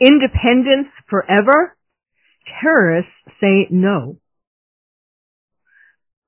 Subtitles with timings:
[0.00, 1.76] Independence forever?
[2.62, 4.18] Terrorists say no.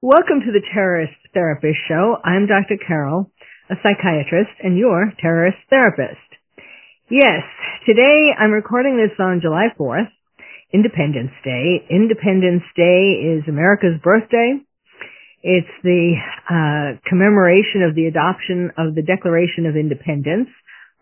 [0.02, 2.16] Welcome to the Terrorist Therapist Show.
[2.24, 2.82] I'm Dr.
[2.84, 3.30] Carol,
[3.70, 6.18] a psychiatrist and your terrorist therapist.
[7.08, 7.46] Yes,
[7.86, 10.10] today I'm recording this on July 4th,
[10.74, 11.86] Independence Day.
[11.88, 14.58] Independence Day is America's birthday.
[15.44, 16.14] It's the
[16.50, 20.48] uh, commemoration of the adoption of the Declaration of Independence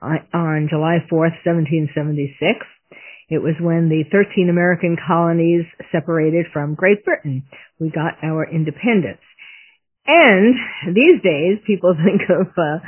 [0.01, 2.67] on July 4th, 1776.
[3.31, 7.45] It was when the 13 American colonies separated from Great Britain.
[7.79, 9.21] We got our independence.
[10.07, 10.55] And
[10.95, 12.79] these days, people think of uh,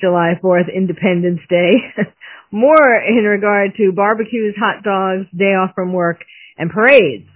[0.00, 1.72] July 4th, Independence Day,
[2.50, 6.24] more in regard to barbecues, hot dogs, day off from work,
[6.56, 7.28] and parades.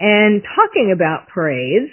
[0.00, 1.90] And talking about parades,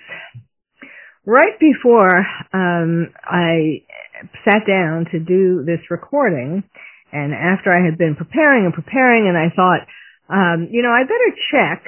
[1.25, 3.83] right before um, I
[4.43, 6.63] sat down to do this recording,
[7.11, 9.87] and after I had been preparing and preparing, and I thought,
[10.29, 11.83] um, you know, I better check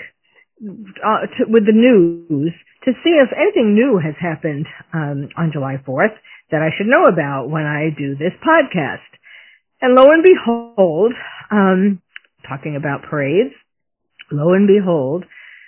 [1.03, 2.53] uh, to, with the news
[2.85, 6.15] to see if anything new has happened um, on July 4th
[6.51, 9.05] that I should know about when I do this podcast.
[9.81, 11.13] And lo and behold,
[11.51, 12.01] um,
[12.47, 13.53] talking about parades,
[14.31, 15.25] lo and behold,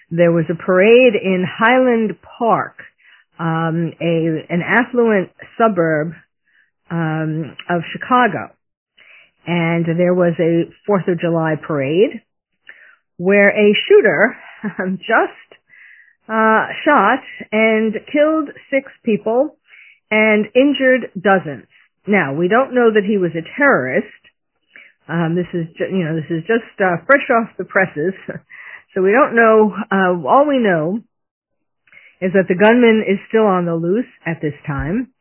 [0.10, 2.80] there was a parade in Highland Park,
[3.38, 6.14] um, a an affluent suburb
[6.90, 8.54] um, of Chicago.
[9.46, 12.22] And there was a Fourth of July parade
[13.18, 14.38] where a shooter
[14.98, 15.60] just
[16.28, 19.58] uh, shot and killed six people
[20.12, 21.68] and injured dozens.
[22.08, 24.08] Now we don't know that he was a terrorist.
[25.08, 28.14] Um, this is ju- you know this is just uh, fresh off the presses,
[28.94, 29.74] so we don't know.
[29.92, 31.02] Uh, all we know
[32.22, 35.12] is that the gunman is still on the loose at this time.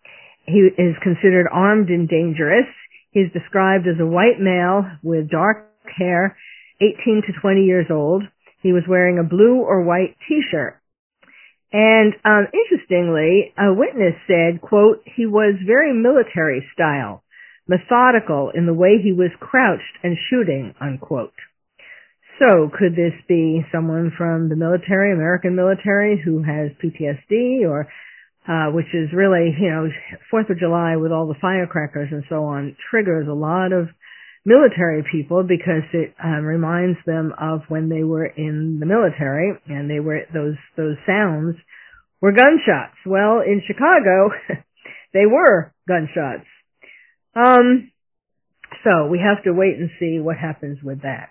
[0.48, 2.66] He is considered armed and dangerous.
[3.10, 6.36] He's described as a white male with dark hair,
[6.80, 8.22] 18 to 20 years old.
[8.62, 10.80] He was wearing a blue or white t-shirt.
[11.70, 17.22] And um, interestingly, a witness said, quote, he was very military style,
[17.68, 21.34] methodical in the way he was crouched and shooting, unquote.
[22.38, 27.88] So could this be someone from the military, American military, who has PTSD or
[28.48, 29.88] uh, which is really, you know,
[30.30, 33.88] Fourth of July with all the firecrackers and so on triggers a lot of
[34.44, 39.90] military people because it um, reminds them of when they were in the military and
[39.90, 41.56] they were those those sounds
[42.20, 42.96] were gunshots.
[43.04, 44.30] Well, in Chicago,
[45.12, 46.48] they were gunshots.
[47.34, 47.92] Um,
[48.84, 51.30] so we have to wait and see what happens with that.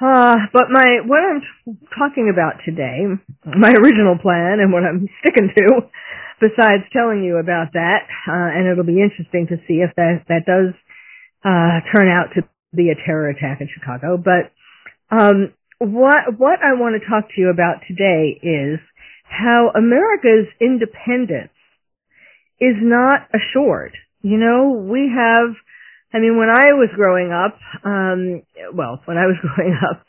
[0.00, 1.42] Uh, but my, what I'm
[1.98, 3.04] talking about today,
[3.44, 5.80] my original plan and what I'm sticking to,
[6.40, 10.46] besides telling you about that, uh, and it'll be interesting to see if that, that
[10.46, 10.72] does,
[11.44, 14.16] uh, turn out to be a terror attack in Chicago.
[14.16, 14.52] But,
[15.14, 18.80] um, what, what I want to talk to you about today is
[19.24, 21.52] how America's independence
[22.58, 23.92] is not assured.
[24.22, 25.56] You know, we have,
[26.12, 27.54] I mean, when I was growing up,
[27.84, 28.42] um,
[28.74, 30.04] well, when I was growing up,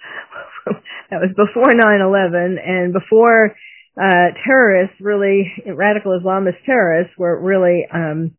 [1.10, 3.56] that was before 9/11 and before
[4.02, 8.36] uh, terrorists, really radical Islamist terrorists, were really um,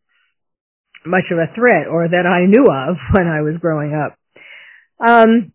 [1.06, 4.18] much of a threat, or that I knew of when I was growing up.
[4.98, 5.52] Um,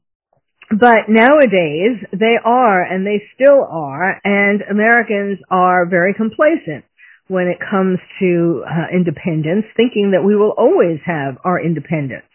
[0.69, 6.83] but nowadays, they are, and they still are, and Americans are very complacent
[7.27, 12.25] when it comes to uh, independence, thinking that we will always have our independence.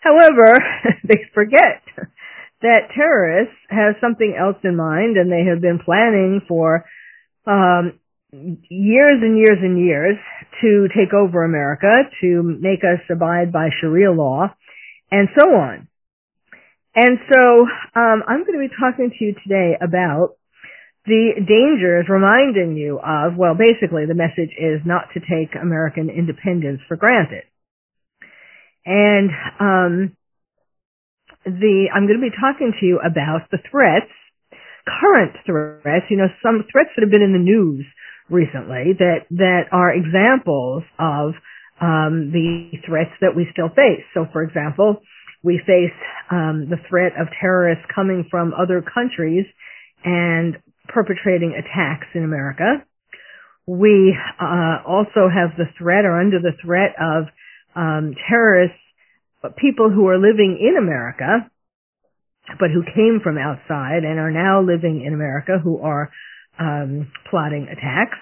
[0.00, 0.52] However,
[1.04, 1.82] they forget
[2.62, 6.84] that terrorists have something else in mind and they have been planning for
[7.46, 8.00] um,
[8.32, 10.16] years and years and years
[10.62, 14.54] to take over America, to make us abide by Sharia law,
[15.10, 15.88] and so on.
[16.94, 17.60] And so
[17.94, 20.36] um, I'm going to be talking to you today about
[21.06, 26.80] the dangers reminding you of, well, basically the message is not to take American independence
[26.88, 27.44] for granted.
[28.84, 29.30] And,
[29.60, 30.16] um,
[31.44, 34.10] the, I'm going to be talking to you about the threats,
[35.00, 37.86] current threats, you know, some threats that have been in the news
[38.28, 41.34] recently that, that are examples of
[41.80, 44.02] um, the threats that we still face.
[44.14, 45.02] So, for example,
[45.42, 45.94] we face
[46.30, 49.46] um, the threat of terrorists coming from other countries
[50.04, 50.58] and
[50.88, 52.84] perpetrating attacks in America.
[53.66, 57.24] We uh, also have the threat, or under the threat of
[57.74, 58.78] um, terrorists,
[59.58, 61.50] people who are living in America,
[62.58, 66.10] but who came from outside and are now living in America, who are
[66.58, 68.18] um, plotting attacks.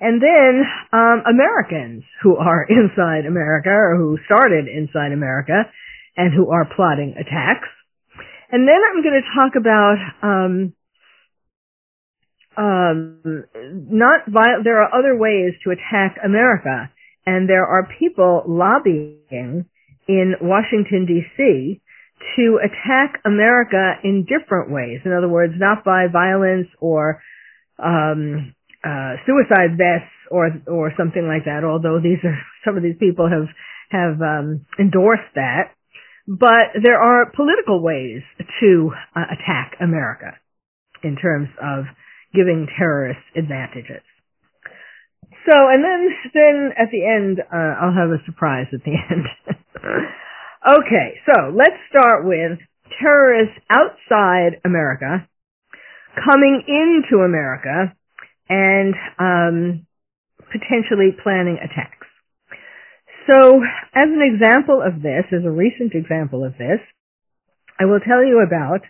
[0.00, 5.68] And then um, Americans who are inside America or who started inside America
[6.16, 7.68] and who are plotting attacks.
[8.50, 10.72] And then I'm going to talk about um,
[12.60, 13.44] um,
[13.88, 16.90] not viol- there are other ways to attack America,
[17.24, 19.64] and there are people lobbying
[20.06, 21.80] in Washington D.C.
[22.36, 25.00] to attack America in different ways.
[25.06, 27.22] In other words, not by violence or
[27.78, 28.54] um,
[28.84, 31.64] uh, suicide vests or or something like that.
[31.64, 33.48] Although these are some of these people have
[33.90, 35.72] have um, endorsed that,
[36.28, 38.20] but there are political ways
[38.60, 40.36] to uh, attack America
[41.02, 41.86] in terms of
[42.34, 44.02] giving terrorists advantages.
[45.48, 49.26] So, and then, then at the end, uh, I'll have a surprise at the end.
[50.70, 52.58] okay, so let's start with
[53.00, 55.26] terrorists outside America
[56.28, 57.94] coming into America
[58.48, 59.86] and um,
[60.50, 62.06] potentially planning attacks.
[63.30, 63.62] So,
[63.94, 66.80] as an example of this, as a recent example of this,
[67.78, 68.80] I will tell you about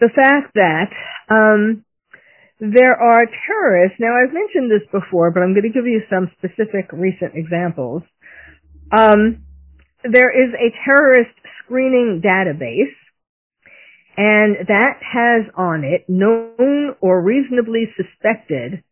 [0.00, 0.90] the fact that
[1.28, 1.84] um,
[2.60, 3.98] there are terrorists.
[3.98, 8.02] Now, I've mentioned this before, but I'm going to give you some specific recent examples.
[8.96, 9.44] Um,
[10.04, 11.34] there is a terrorist
[11.64, 12.94] screening database,
[14.16, 18.84] and that has on it known or reasonably suspected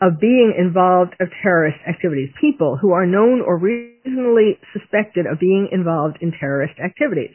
[0.00, 2.30] of being involved of terrorist activities.
[2.40, 7.34] People who are known or reasonably suspected of being involved in terrorist activities.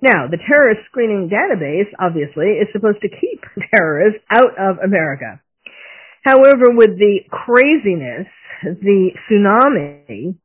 [0.00, 3.42] Now, the terrorist screening database, obviously, is supposed to keep
[3.74, 5.40] terrorists out of America.
[6.24, 8.28] However, with the craziness,
[8.62, 10.36] the tsunami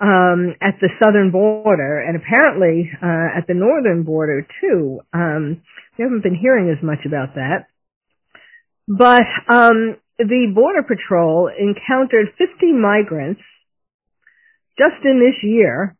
[0.00, 5.62] um, at the southern border, and apparently uh, at the northern border too, um,
[5.98, 7.66] we haven't been hearing as much about that.
[8.86, 13.40] But um, the border patrol encountered 50 migrants
[14.78, 15.96] just in this year.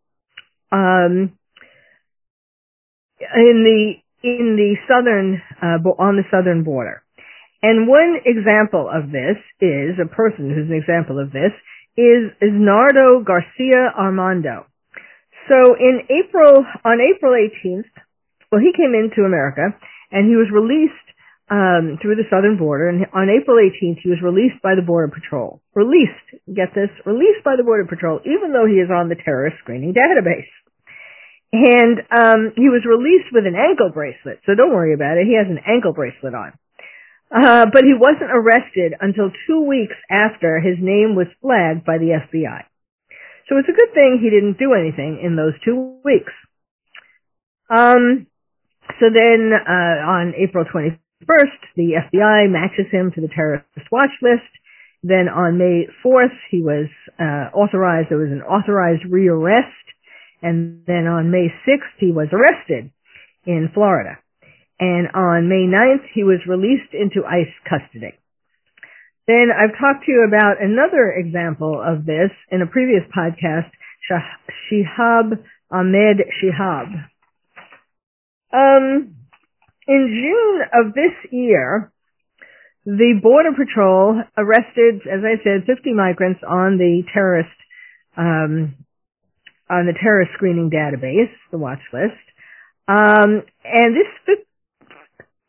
[0.70, 1.38] Um,
[3.20, 7.02] in the in the southern uh, on the southern border.
[7.62, 11.52] And one example of this is a person who's an example of this
[11.96, 14.66] is Isnardo Garcia Armando.
[15.48, 17.88] So in April on April 18th,
[18.50, 19.76] well, he came into America
[20.10, 21.04] and he was released
[21.50, 22.88] um, through the southern border.
[22.88, 25.60] And on April 18th, he was released by the Border Patrol.
[25.74, 29.56] Released, get this, released by the Border Patrol, even though he is on the terrorist
[29.60, 30.48] screening database.
[31.54, 35.26] And um, he was released with an ankle bracelet, so don't worry about it.
[35.30, 36.50] He has an ankle bracelet on.
[37.30, 42.18] Uh, but he wasn't arrested until two weeks after his name was flagged by the
[42.18, 42.66] FBI.
[43.48, 46.32] So it's a good thing he didn't do anything in those two weeks.
[47.70, 48.26] Um,
[48.98, 54.50] so then uh, on April 21st, the FBI matches him to the terrorist watch list.
[55.02, 56.88] Then on May 4th, he was
[57.20, 58.10] uh, authorized.
[58.10, 59.93] There was an authorized rearrest
[60.44, 62.92] and then on May 6th, he was arrested
[63.46, 64.18] in Florida.
[64.78, 68.12] And on May 9th, he was released into ICE custody.
[69.26, 73.70] Then I've talked to you about another example of this in a previous podcast,
[74.12, 76.92] Shihab Ahmed Shihab.
[78.52, 79.16] Um,
[79.88, 81.90] in June of this year,
[82.84, 87.48] the Border Patrol arrested, as I said, 50 migrants on the terrorist
[88.18, 88.74] um,
[89.70, 92.20] on the terrorist screening database, the watch list.
[92.86, 94.38] Um, and this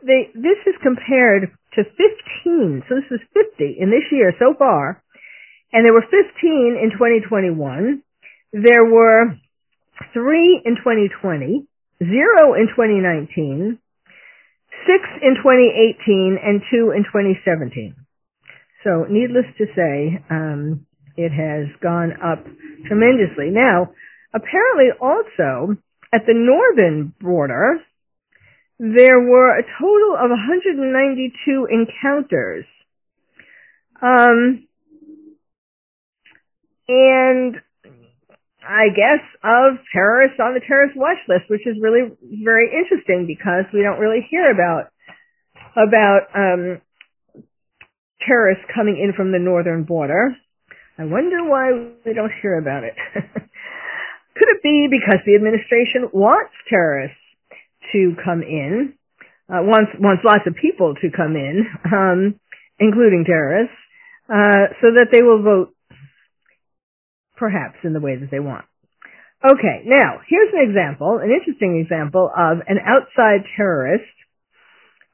[0.05, 2.83] they, this is compared to 15.
[2.87, 5.03] So this is 50 in this year so far,
[5.73, 6.21] and there were 15
[6.77, 8.03] in 2021.
[8.53, 9.35] There were
[10.13, 11.67] three in 2020,
[11.99, 13.79] zero in 2019,
[14.85, 17.95] six in 2018, and two in 2017.
[18.83, 20.85] So needless to say, um,
[21.17, 22.45] it has gone up
[22.87, 23.49] tremendously.
[23.51, 23.91] Now,
[24.33, 25.77] apparently also
[26.13, 27.79] at the northern border,
[28.79, 32.65] there were a total of 192 encounters.
[34.01, 34.67] Um,
[36.87, 37.55] and
[38.61, 42.11] I guess of terrorists on the terrorist watch list, which is really
[42.43, 44.91] very interesting because we don't really hear about
[45.75, 46.81] about um,
[48.27, 50.35] terrorists coming in from the northern border.
[50.97, 52.95] I wonder why we don't hear about it.
[53.13, 57.17] Could it be because the administration wants terrorists
[57.93, 58.93] to come in,
[59.49, 62.39] uh, wants wants lots of people to come in, um,
[62.79, 63.75] including terrorists,
[64.29, 65.75] uh, so that they will vote
[67.37, 68.65] perhaps in the way that they want.
[69.43, 74.03] Okay, now here's an example, an interesting example of an outside terrorist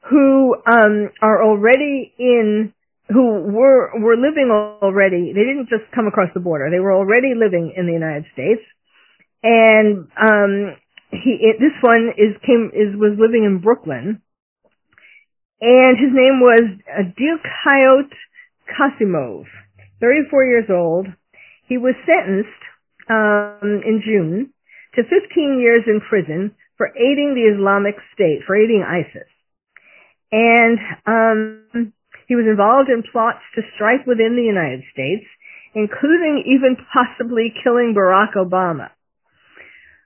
[0.10, 2.74] who um, are already in,
[3.12, 5.34] who were were living already.
[5.34, 8.62] They didn't just come across the border; they were already living in the United States,
[9.44, 10.76] and um,
[11.12, 14.22] he it, this one is came is was living in Brooklyn,
[15.60, 16.62] and his name was
[17.20, 18.12] Dilkhayot
[18.72, 19.46] Kasimov,
[20.00, 21.08] 34 years old.
[21.68, 22.64] He was sentenced
[23.10, 24.54] um, in June
[24.96, 29.28] to 15 years in prison for aiding the Islamic State, for aiding ISIS.
[30.32, 31.94] And um,
[32.32, 35.28] he was involved in plots to strike within the United States,
[35.76, 38.88] including even possibly killing Barack Obama,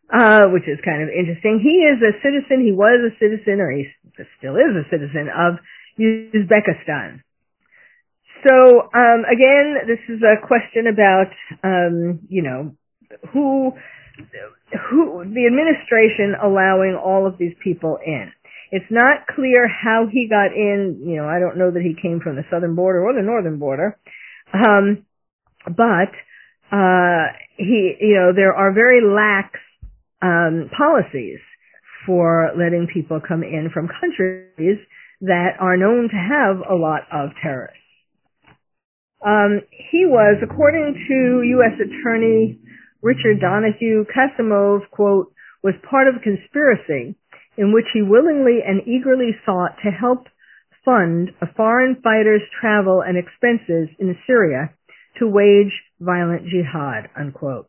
[0.10, 1.62] uh, which is kind of interesting.
[1.62, 3.86] He is a citizen, he was a citizen, or he
[4.42, 5.62] still is a citizen of
[6.02, 7.22] Uzbekistan.
[8.42, 11.30] So um, again, this is a question about
[11.62, 12.74] um, you know
[13.34, 13.78] who
[14.90, 18.32] who the administration allowing all of these people in.
[18.72, 21.02] It's not clear how he got in.
[21.06, 23.60] You know, I don't know that he came from the southern border or the northern
[23.60, 23.98] border,
[24.54, 25.06] um,
[25.66, 26.12] but
[26.72, 29.60] uh, he, you know, there are very lax
[30.22, 31.40] um, policies
[32.06, 34.80] for letting people come in from countries
[35.22, 37.80] that are known to have a lot of terrorists.
[39.26, 41.74] Um, he was, according to U.S.
[41.82, 42.60] Attorney
[43.02, 45.32] Richard Donoghue, Kasimov, quote,
[45.64, 47.16] was part of a conspiracy
[47.58, 50.28] in which he willingly and eagerly sought to help
[50.84, 54.72] fund a foreign fighter's travel and expenses in Syria
[55.20, 57.68] to wage violent jihad, unquote.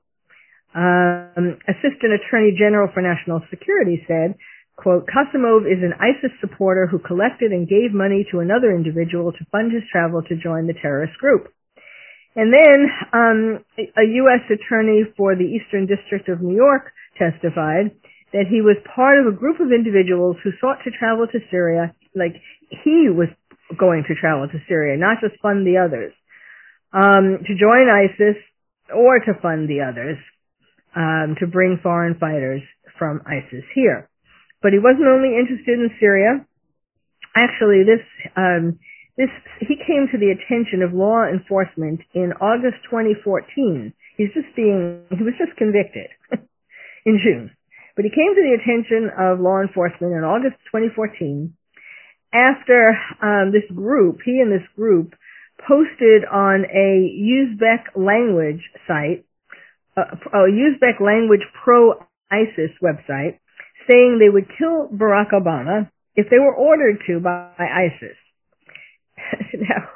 [0.75, 4.35] Um, Assistant Attorney General for National Security said,
[4.77, 9.47] quote, Kasimov is an ISIS supporter who collected and gave money to another individual to
[9.51, 11.49] fund his travel to join the terrorist group.
[12.35, 12.79] And then
[13.15, 14.45] um, a U.S.
[14.53, 17.97] attorney for the Eastern District of New York testified
[18.37, 21.97] that he was part of a group of individuals who sought to travel to Syria,
[22.15, 22.37] like
[22.69, 23.33] he was
[23.73, 26.13] going to travel to Syria, not just fund the others,
[26.93, 28.37] um, to join ISIS
[28.93, 30.21] or to fund the others,
[30.93, 32.61] um, to bring foreign fighters
[33.01, 34.09] from ISIS here.
[34.61, 36.45] But he wasn't only interested in Syria.
[37.33, 38.05] Actually, this
[38.37, 38.79] um,
[39.17, 43.95] this, he came to the attention of law enforcement in August 2014.
[44.19, 46.13] He's just being, he was just convicted
[47.07, 47.56] in June.
[47.97, 51.55] But he came to the attention of law enforcement in August 2014
[52.33, 55.15] after um, this group, he and this group,
[55.67, 59.25] posted on a Uzbek language site,
[59.97, 60.03] a,
[60.37, 63.39] a Uzbek language pro-ISIS website,
[63.91, 68.17] saying they would kill Barack Obama if they were ordered to by ISIS.
[69.55, 69.89] now,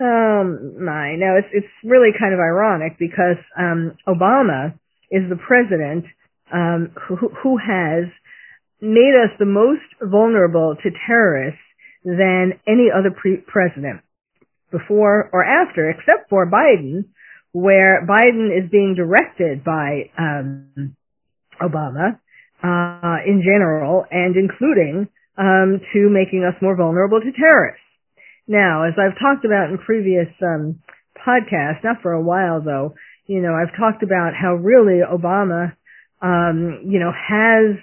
[0.00, 4.72] Um, my, no, it's, it's really kind of ironic because, um, Obama
[5.10, 6.04] is the president,
[6.52, 8.04] um, who, who has
[8.80, 11.60] made us the most vulnerable to terrorists
[12.04, 14.00] than any other pre- president
[14.70, 17.04] before or after, except for Biden,
[17.52, 20.94] where Biden is being directed by, um,
[21.60, 22.20] Obama,
[22.62, 27.82] uh, in general and including um, to making us more vulnerable to terrorists.
[28.46, 30.80] Now, as I've talked about in previous um,
[31.14, 32.94] podcasts, not for a while though,
[33.26, 35.76] you know, I've talked about how really Obama,
[36.20, 37.76] um, you know, has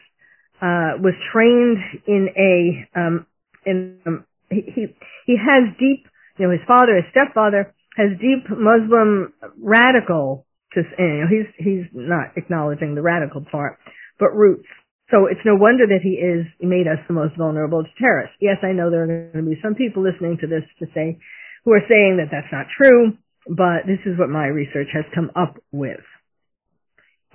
[0.61, 3.25] uh, was trained in a um,
[3.65, 4.87] in um, he
[5.25, 10.45] he has deep, you know, his father, his stepfather has deep Muslim radical.
[10.73, 13.79] To, you know, he's he's not acknowledging the radical part,
[14.19, 14.67] but roots.
[15.11, 18.35] So it's no wonder that he is made us the most vulnerable to terrorists.
[18.41, 21.19] Yes, I know there are going to be some people listening to this to say
[21.63, 23.13] who are saying that that's not true,
[23.47, 26.01] but this is what my research has come up with.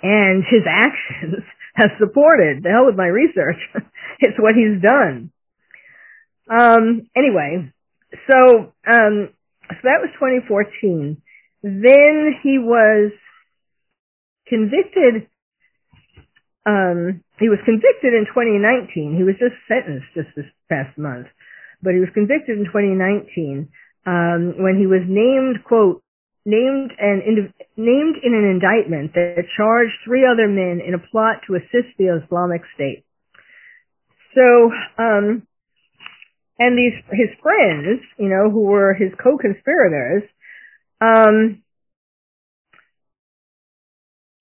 [0.02, 3.58] And his actions have supported the hell with my research.
[4.18, 5.30] it's what he's done.
[6.48, 7.72] Um, anyway,
[8.30, 9.30] so um,
[9.68, 11.22] so that was 2014.
[11.62, 13.12] Then he was
[14.48, 15.28] convicted
[16.66, 19.16] um, he was convicted in 2019.
[19.16, 21.26] He was just sentenced just this past month,
[21.82, 23.68] but he was convicted in 2019
[24.04, 26.02] um, when he was named, quote,
[26.44, 31.56] named and named in an indictment that charged three other men in a plot to
[31.56, 33.04] assist the Islamic State.
[34.34, 35.46] So, um,
[36.58, 40.24] and these his friends, you know, who were his co-conspirators,
[41.00, 41.62] Um,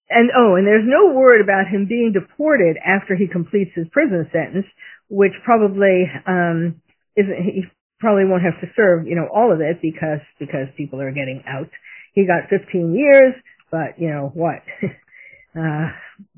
[0.09, 4.29] and oh, and there's no word about him being deported after he completes his prison
[4.31, 4.65] sentence,
[5.09, 6.81] which probably um,
[7.15, 7.43] isn't.
[7.43, 7.63] He
[7.99, 11.43] probably won't have to serve, you know, all of it because because people are getting
[11.47, 11.69] out.
[12.13, 13.33] He got 15 years,
[13.71, 14.61] but you know what?
[15.59, 15.87] uh,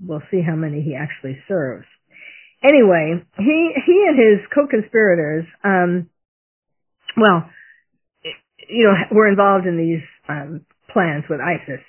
[0.05, 1.85] we'll see how many he actually serves.
[2.63, 6.09] Anyway, he he and his co-conspirators, um,
[7.17, 7.49] well,
[8.69, 11.81] you know, were involved in these um, plans with ISIS,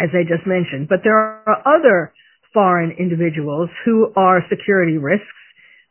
[0.00, 0.88] as I just mentioned.
[0.88, 2.14] But there are other
[2.54, 5.26] foreign individuals who are security risks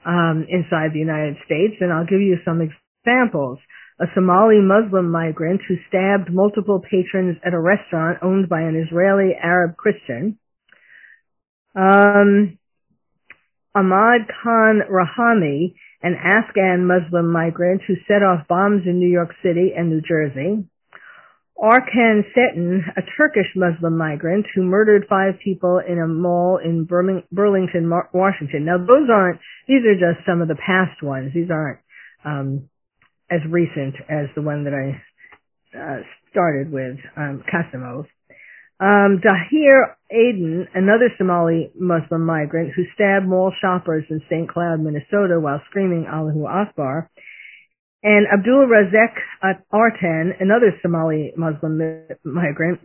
[0.06, 3.60] um, inside the United States, and I'll give you some examples.
[4.00, 9.32] A Somali Muslim migrant who stabbed multiple patrons at a restaurant owned by an Israeli
[9.42, 10.38] Arab Christian.
[11.76, 12.60] Um,
[13.74, 15.74] Ahmad Khan Rahami,
[16.04, 20.66] an Afghan Muslim migrant who set off bombs in New York City and New Jersey.
[21.58, 27.92] Arcan Cetin, a Turkish Muslim migrant who murdered five people in a mall in Burlington,
[28.14, 28.66] Washington.
[28.66, 31.32] Now, those aren't, these are just some of the past ones.
[31.34, 31.80] These aren't
[32.24, 32.70] um,
[33.30, 35.02] as recent as the one that I
[35.78, 38.06] uh, started with, um, Kasimov.
[38.80, 44.48] Um, Dahir Adan, another Somali Muslim migrant who stabbed mall shoppers in St.
[44.48, 47.10] Cloud, Minnesota while screaming Allahu Akbar.
[48.04, 49.18] And Abdul Razak
[49.74, 52.80] Artan, another Somali Muslim migrant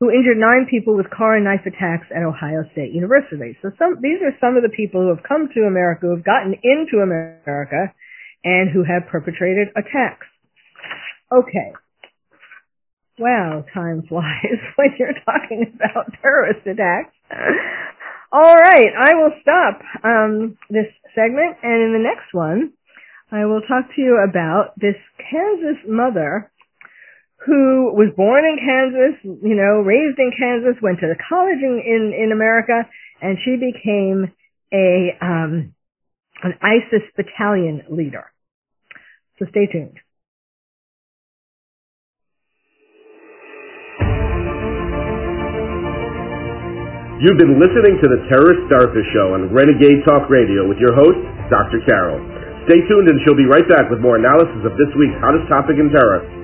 [0.00, 3.56] who injured nine people with car and knife attacks at Ohio State University.
[3.60, 6.24] So some, these are some of the people who have come to America, who have
[6.24, 7.92] gotten into America,
[8.44, 10.26] and who have perpetrated attacks.
[11.32, 11.72] Okay.
[13.18, 17.14] Wow, time flies when you're talking about terrorist attacks.
[18.32, 22.72] All right, I will stop um, this segment, and in the next one,
[23.30, 24.96] I will talk to you about this
[25.30, 26.50] Kansas mother
[27.46, 32.12] who was born in Kansas, you know, raised in Kansas, went to college in in,
[32.12, 32.88] in America,
[33.20, 34.32] and she became
[34.72, 35.74] a um,
[36.42, 38.32] an ISIS battalion leader.
[39.38, 39.98] So stay tuned.
[47.20, 51.20] You've been listening to the Terrorist Therapist Show on Renegade Talk Radio with your host,
[51.52, 51.84] Dr.
[51.84, 52.16] Carol.
[52.64, 55.76] Stay tuned and she'll be right back with more analysis of this week's hottest topic
[55.76, 56.39] in terror.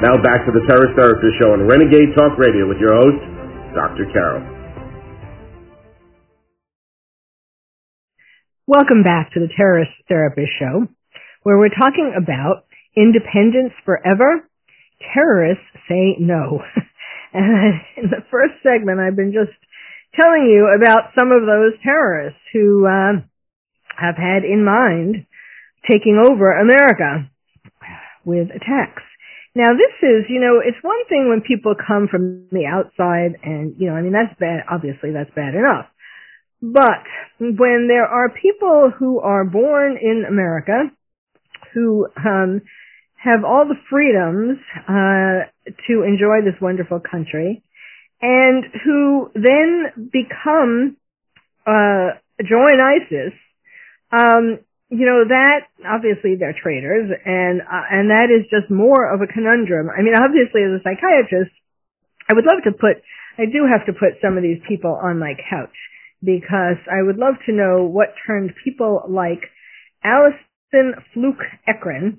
[0.00, 3.20] Now back to the Terrorist Therapist Show on Renegade Talk Radio with your host,
[3.76, 4.08] Dr.
[4.08, 4.40] Carol.
[8.66, 10.88] Welcome back to the Terrorist Therapist Show
[11.42, 12.64] where we're talking about
[12.96, 14.48] independence forever.
[15.12, 16.62] Terrorists say no.
[17.34, 19.52] and in the first segment, I've been just
[20.18, 23.20] telling you about some of those terrorists who uh,
[24.00, 25.26] have had in mind
[25.90, 27.28] taking over America
[28.24, 29.02] with attacks.
[29.54, 33.74] Now this is, you know, it's one thing when people come from the outside and,
[33.78, 34.64] you know, I mean, that's bad.
[34.70, 35.86] Obviously, that's bad enough.
[36.62, 37.02] But
[37.40, 40.90] when there are people who are born in America
[41.74, 42.62] who um,
[43.16, 44.58] have all the freedoms
[44.88, 45.50] uh,
[45.86, 47.62] to enjoy this wonderful country,
[48.22, 50.96] and who then become
[51.66, 53.32] uh, join ISIS.
[54.12, 54.58] Um,
[54.90, 59.30] you know that obviously they're traitors, and uh, and that is just more of a
[59.30, 59.86] conundrum.
[59.86, 61.54] I mean, obviously, as a psychiatrist,
[62.26, 62.98] I would love to put.
[63.38, 65.74] I do have to put some of these people on my couch
[66.20, 69.46] because I would love to know what turned people like
[70.02, 72.18] Allison Fluke Ekren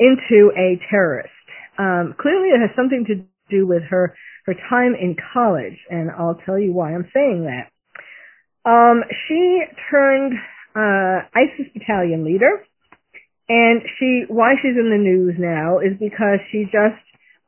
[0.00, 1.30] into a terrorist.
[1.78, 6.40] Um, clearly, it has something to do with her her time in college, and I'll
[6.46, 7.68] tell you why I'm saying that.
[8.64, 10.32] Um, she turned
[10.74, 12.64] uh, ISIS battalion leader,
[13.48, 17.02] and she why she's in the news now is because she just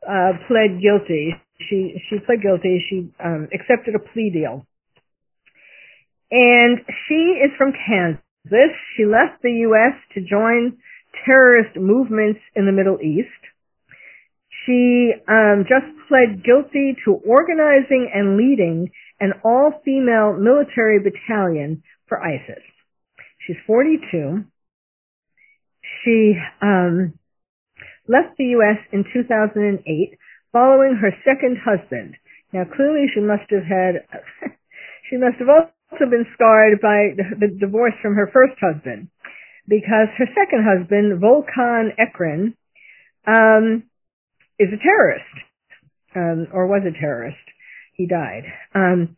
[0.06, 1.34] uh, pled guilty.
[1.68, 2.84] She she pled guilty.
[2.90, 4.66] She um, accepted a plea deal,
[6.30, 8.20] and she is from Kansas
[8.96, 9.94] she left the U.S.
[10.14, 10.76] to join
[11.24, 13.28] terrorist movements in the Middle East.
[14.66, 22.62] She um, just pled guilty to organizing and leading an all-female military battalion for ISIS.
[23.46, 24.44] She's 42.
[26.04, 27.14] She um,
[28.08, 28.78] left the U.S.
[28.92, 30.18] in 2008
[30.52, 32.16] following her second husband.
[32.52, 34.06] Now, clearly, she must have had
[35.10, 39.08] she must have also been scarred by the divorce from her first husband
[39.66, 42.54] because her second husband, Volkan Ekren,
[43.26, 43.84] um,
[44.58, 45.34] is a terrorist,
[46.14, 47.36] um, or was a terrorist.
[47.94, 48.44] He died.
[48.74, 49.16] Um,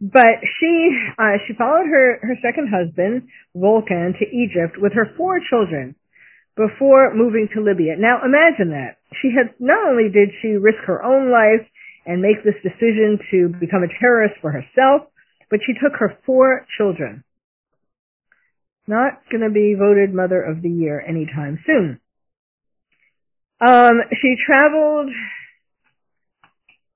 [0.00, 5.40] but she uh, she followed her her second husband Volkan to Egypt with her four
[5.50, 5.94] children
[6.56, 7.96] before moving to Libya.
[7.98, 11.66] Now imagine that she had not only did she risk her own life
[12.06, 15.08] and make this decision to become a terrorist for herself,
[15.50, 17.22] but she took her four children.
[18.86, 22.00] Not going to be voted Mother of the Year anytime soon.
[23.60, 25.10] Um, she traveled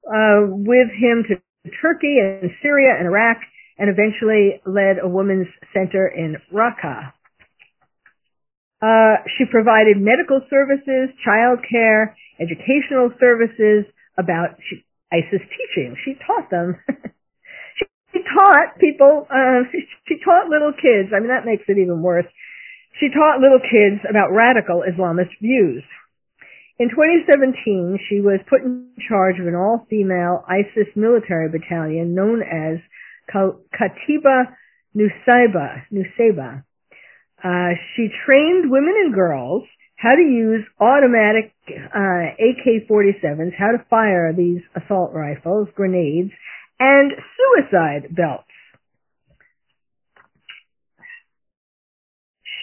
[0.08, 1.36] uh, with him to
[1.80, 3.38] Turkey and Syria and Iraq,
[3.78, 7.12] and eventually led a women's center in Raqqa.
[8.82, 15.96] Uh, she provided medical services, child care, educational services about she, ISIS teaching.
[16.04, 16.76] She taught them.
[17.78, 21.78] she, she taught people, uh, she, she taught little kids, I mean that makes it
[21.78, 22.26] even worse.
[23.00, 25.82] She taught little kids about radical Islamist views.
[26.78, 32.78] In 2017, she was put in charge of an all-female ISIS military battalion known as
[33.32, 34.56] Katiba.
[34.96, 36.64] Nusayba.
[37.42, 39.64] Uh, she trained women and girls
[39.96, 46.30] how to use automatic uh, AK-47s, how to fire these assault rifles, grenades,
[46.80, 48.44] and suicide belts.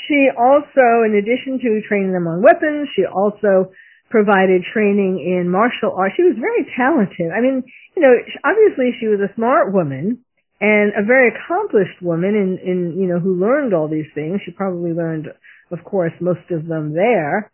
[0.07, 3.71] She also, in addition to training them on weapons, she also
[4.11, 6.13] provided training in martial arts.
[6.15, 7.31] She was very talented.
[7.31, 7.63] I mean,
[7.95, 10.23] you know, obviously she was a smart woman
[10.59, 14.41] and a very accomplished woman in, in, you know, who learned all these things.
[14.45, 15.27] She probably learned,
[15.71, 17.51] of course, most of them there,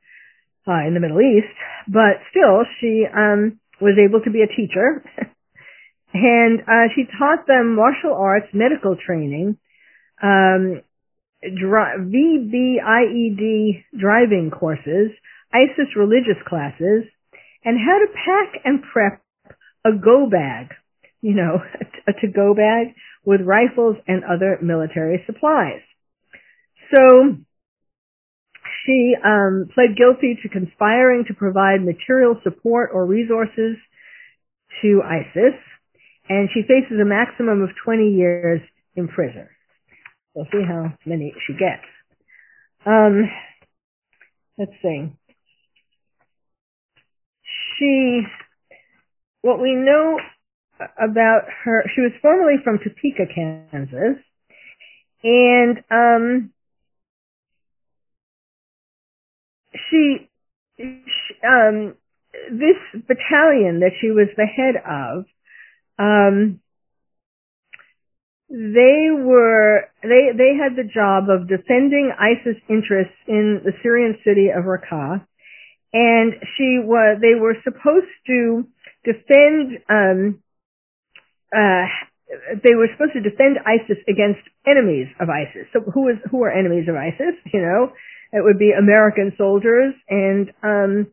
[0.67, 1.55] uh, in the Middle East,
[1.87, 5.05] but still she, um, was able to be a teacher.
[6.13, 9.57] and, uh, she taught them martial arts, medical training,
[10.21, 10.81] um,
[11.41, 15.11] dri- VBIED driving courses,
[15.57, 17.03] ISIS religious classes,
[17.63, 19.21] and how to pack and prep
[19.85, 20.67] a go bag,
[21.21, 21.59] you know,
[22.07, 25.81] a to-go bag with rifles and other military supplies.
[26.95, 27.35] So
[28.85, 33.75] she um, pled guilty to conspiring to provide material support or resources
[34.81, 35.59] to ISIS,
[36.29, 38.61] and she faces a maximum of 20 years
[38.95, 39.47] in prison.
[40.33, 41.83] We'll see how many she gets.
[42.85, 43.29] Um,
[44.57, 45.11] let's see
[47.77, 48.21] she,
[49.41, 50.19] what we know
[50.97, 54.23] about her, she was formerly from Topeka, Kansas,
[55.23, 56.51] and um,
[59.89, 60.29] she,
[60.77, 61.03] she
[61.45, 61.95] um,
[62.51, 65.25] this battalion that she was the head of,
[65.97, 66.59] um,
[68.49, 74.47] they were they they had the job of defending ISIS interests in the Syrian city
[74.55, 75.25] of Raqqa
[75.93, 78.67] and she was they were supposed to
[79.03, 80.43] defend um
[81.55, 81.85] uh
[82.63, 85.67] they were supposed to defend ISIS against enemies of ISIS.
[85.71, 87.35] So who is who are enemies of ISIS?
[87.53, 87.93] You know,
[88.33, 91.07] it would be American soldiers and um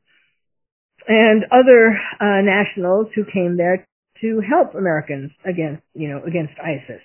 [1.06, 3.86] and other uh, nationals who came there
[4.22, 7.02] to help Americans against you know against ISIS.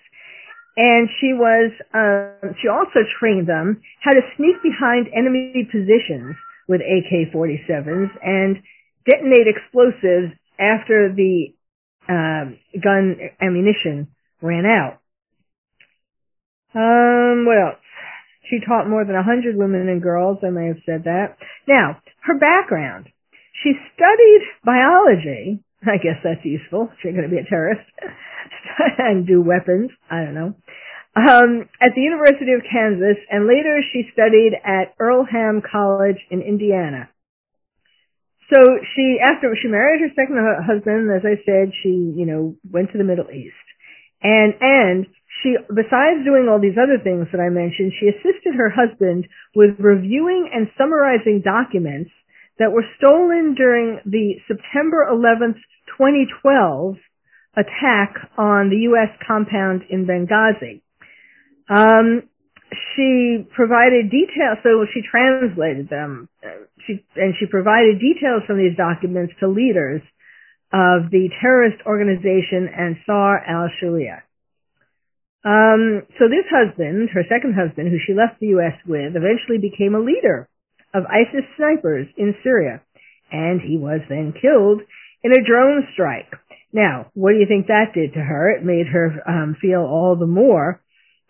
[0.77, 6.35] And she was uh, she also trained them how to sneak behind enemy positions
[6.69, 8.57] with AK-47s and
[9.09, 11.47] detonate explosives after the
[12.07, 14.07] um, gun ammunition
[14.41, 15.01] ran out.
[16.75, 17.81] Um, what else?
[18.49, 20.37] She taught more than a hundred women and girls.
[20.45, 21.37] I may have said that.
[21.67, 23.09] Now, her background.
[23.63, 25.63] She studied biology.
[25.83, 26.89] I guess that's useful.
[27.01, 27.81] She's going to be a terrorist
[28.97, 29.91] and do weapons.
[30.09, 30.53] I don't know
[31.15, 37.09] um, at the University of Kansas, and later she studied at Earlham College in Indiana.
[38.53, 38.61] So
[38.95, 42.97] she, after she married her second husband, as I said, she, you know, went to
[42.97, 43.53] the Middle East.
[44.21, 45.05] And, and
[45.41, 49.77] she, besides doing all these other things that I mentioned, she assisted her husband with
[49.77, 52.11] reviewing and summarizing documents
[52.57, 55.61] that were stolen during the September 11th,
[55.97, 56.97] 2012
[57.55, 59.09] attack on the U.S.
[59.25, 60.81] compound in Benghazi.
[61.69, 62.23] Um,
[62.95, 66.29] she provided details, so she translated them.
[66.85, 70.01] She and she provided details from these documents to leaders
[70.73, 74.23] of the terrorist organization Ansar al-Sharia.
[75.45, 78.77] Um, so this husband, her second husband, who she left the U.S.
[78.85, 80.49] with, eventually became a leader
[80.93, 82.81] of ISIS snipers in Syria,
[83.31, 84.81] and he was then killed
[85.23, 86.29] in a drone strike.
[86.73, 88.51] Now, what do you think that did to her?
[88.51, 90.81] It made her um, feel all the more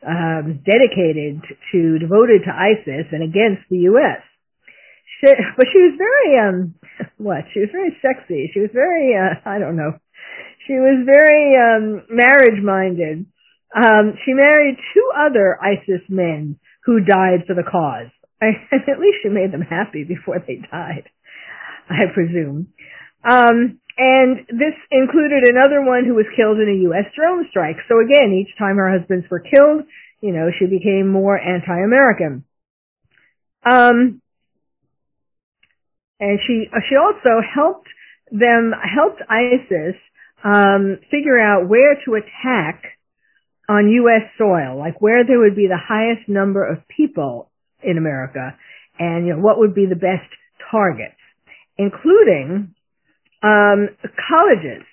[0.05, 4.23] um, dedicated to, devoted to ISIS and against the U.S.
[5.19, 6.75] She, but she was very, um,
[7.17, 7.45] what?
[7.53, 8.51] She was very sexy.
[8.53, 9.99] She was very, uh, I don't know.
[10.67, 13.25] she was very um, marriage minded.
[13.75, 18.09] Um, she married two other ISIS men who died for the cause.
[18.41, 21.09] I, at least she made them happy before they died,
[21.89, 22.69] I presume.
[23.29, 27.03] Um, and this included another one who was killed in a U.S.
[27.13, 27.75] drone strike.
[27.89, 29.83] So again, each time her husbands were killed,
[30.21, 32.45] you know, she became more anti-American.
[33.69, 34.21] Um,
[36.17, 37.89] and she she also helped
[38.31, 39.95] them helped ISIS
[40.45, 42.83] um, figure out where to attack
[43.67, 44.31] on U.S.
[44.38, 47.49] soil, like where there would be the highest number of people
[47.83, 48.57] in America,
[48.97, 50.31] and you know what would be the best
[50.71, 51.19] targets,
[51.77, 52.75] including
[53.43, 54.84] um, colleges.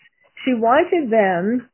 [0.45, 1.69] She wanted them.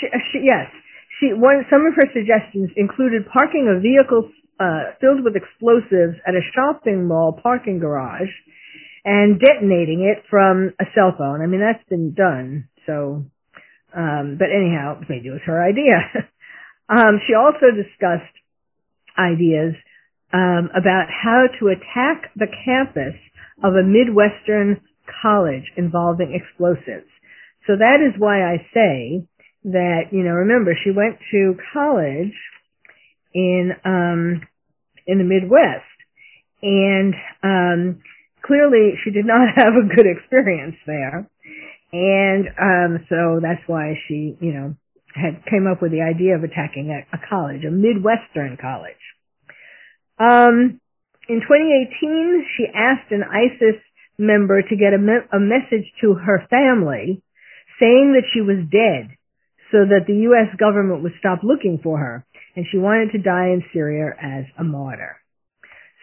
[0.00, 0.70] She, she, yes,
[1.18, 1.66] she one.
[1.70, 7.06] Some of her suggestions included parking a vehicle uh, filled with explosives at a shopping
[7.06, 8.32] mall parking garage
[9.04, 11.40] and detonating it from a cell phone.
[11.42, 12.68] I mean, that's been done.
[12.86, 13.24] So,
[13.96, 15.96] um, but anyhow, maybe it was her idea.
[16.88, 18.32] um, she also discussed
[19.18, 19.74] ideas
[20.32, 23.16] um, about how to attack the campus
[23.64, 24.80] of a Midwestern
[25.20, 27.08] college involving explosives.
[27.66, 29.26] So that is why I say
[29.64, 32.34] that, you know, remember she went to college
[33.34, 34.42] in, um,
[35.06, 35.84] in the Midwest
[36.62, 38.02] and, um,
[38.44, 41.28] clearly she did not have a good experience there.
[41.92, 44.74] And um so that's why she, you know,
[45.14, 49.02] had came up with the idea of attacking a, a college, a Midwestern college.
[50.18, 50.80] Um
[51.28, 53.78] in 2018, she asked an ISIS
[54.20, 57.22] member to get a, me- a message to her family
[57.82, 59.16] saying that she was dead
[59.72, 63.48] so that the US government would stop looking for her and she wanted to die
[63.48, 65.16] in Syria as a martyr.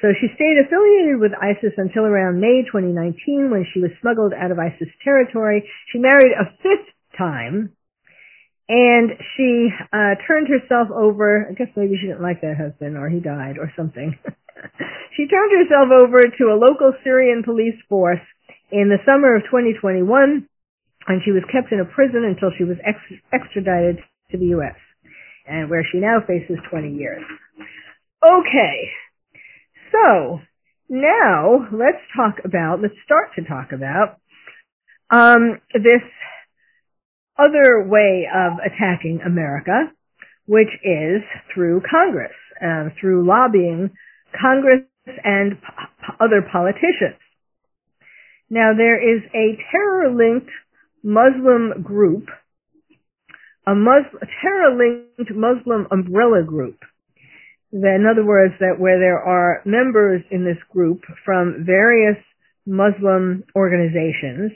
[0.01, 4.51] So she stayed affiliated with ISIS until around May 2019 when she was smuggled out
[4.51, 5.67] of ISIS territory.
[5.91, 7.73] She married a fifth time
[8.69, 11.47] and she uh, turned herself over.
[11.49, 14.17] I guess maybe she didn't like that husband or he died or something.
[15.17, 18.23] she turned herself over to a local Syrian police force
[18.71, 20.47] in the summer of 2021
[21.07, 24.75] and she was kept in a prison until she was ex- extradited to the U.S.
[25.47, 27.23] and where she now faces 20 years.
[28.23, 28.89] Okay,
[29.91, 30.39] so
[30.89, 34.19] now let's talk about, let's start to talk about
[35.13, 36.03] um, this
[37.39, 39.91] other way of attacking America,
[40.45, 41.21] which is
[41.53, 43.91] through Congress, uh, through lobbying
[44.39, 44.83] Congress
[45.23, 45.57] and
[46.19, 47.19] other politicians.
[48.49, 50.49] Now there is a terror-linked
[51.03, 52.27] Muslim group,
[53.65, 53.73] a,
[54.41, 56.79] terror-linked Muslim umbrella group
[57.71, 62.17] in other words, that where there are members in this group from various
[62.65, 64.51] Muslim organizations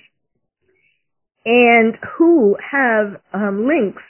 [1.46, 4.04] and who have um, links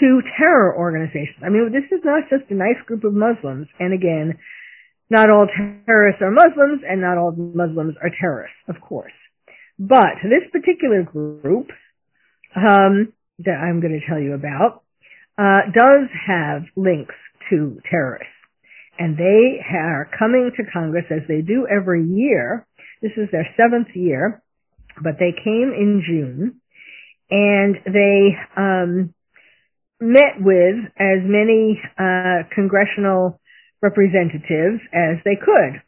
[0.00, 1.38] to terror organizations.
[1.44, 3.68] I mean, this is not just a nice group of Muslims.
[3.78, 4.38] And again,
[5.12, 5.46] not all
[5.84, 9.12] terrorists are Muslims and not all Muslims are terrorists, of course.
[9.78, 11.68] But this particular group
[12.56, 14.82] um, that I'm going to tell you about
[15.36, 17.14] uh, does have links
[17.50, 18.32] to terrorists.
[18.98, 22.66] And they are coming to Congress as they do every year.
[23.02, 24.42] This is their seventh year,
[25.02, 26.60] but they came in June
[27.30, 29.14] and they um,
[30.00, 33.40] met with as many uh, congressional
[33.82, 35.82] representatives as they could.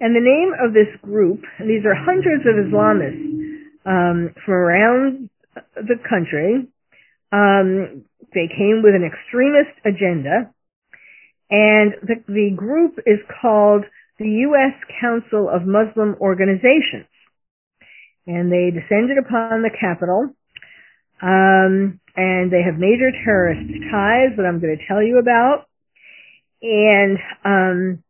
[0.00, 3.36] And the name of this group, these are hundreds of Islamists
[3.86, 5.30] um, from around
[5.76, 6.68] the country.
[7.32, 10.52] Um, they came with an extremist agenda,
[11.50, 13.84] and the, the group is called
[14.18, 14.74] the U.S.
[15.00, 17.08] Council of Muslim Organizations.
[18.26, 20.34] And they descended upon the Capitol,
[21.22, 25.65] um, and they have major terrorist ties that I'm going to tell you about.
[26.62, 28.02] And um,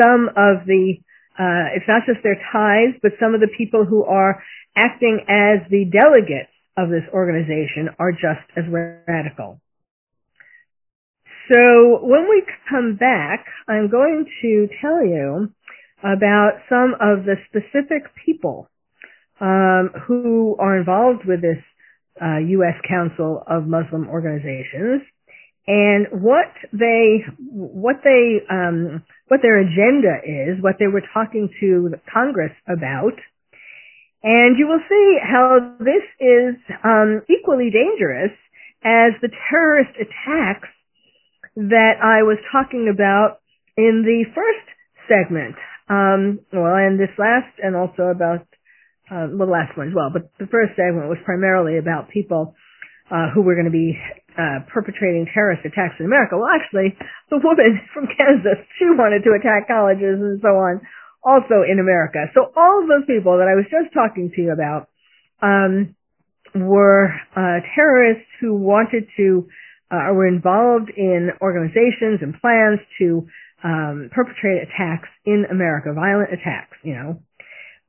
[0.00, 0.94] some of the,
[1.38, 4.42] uh, it's not just their ties, but some of the people who are
[4.76, 9.60] acting as the delegates of this organization are just as radical.
[11.52, 15.52] So when we come back, I'm going to tell you
[16.02, 18.68] about some of the specific people
[19.40, 21.58] um, who are involved with this
[22.20, 22.74] uh, U.S.
[22.88, 25.02] Council of Muslim Organizations
[25.66, 31.94] and what they what they um, what their agenda is, what they were talking to
[32.12, 33.14] Congress about,
[34.22, 38.36] and you will see how this is um, equally dangerous
[38.84, 40.68] as the terrorist attacks
[41.54, 43.38] that I was talking about
[43.76, 44.66] in the first
[45.08, 45.54] segment.
[45.88, 48.46] Um, well, and this last, and also about
[49.10, 52.54] uh, the last one as well, but the first segment was primarily about people
[53.12, 53.92] uh, who were going to be
[54.40, 56.40] uh, perpetrating terrorist attacks in America.
[56.40, 56.96] Well, actually,
[57.28, 60.80] the woman from Kansas, she wanted to attack colleges and so on,
[61.20, 62.32] also in America.
[62.32, 64.88] So all of those people that I was just talking to you about
[65.44, 65.94] um,
[66.56, 69.48] were uh, terrorists who wanted to
[69.92, 73.28] uh, were involved in organizations and plans to
[73.62, 77.20] um, perpetrate attacks in America, violent attacks, you know.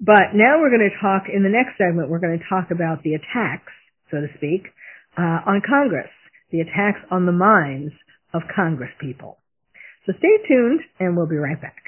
[0.04, 2.10] But now we're going to talk in the next segment.
[2.10, 3.72] We're going to talk about the attacks,
[4.12, 4.68] so to speak,
[5.18, 6.10] uh, on Congress,
[6.52, 7.94] the attacks on the minds
[8.34, 9.38] of Congress people.
[10.06, 11.84] So stay tuned, and we'll be right back.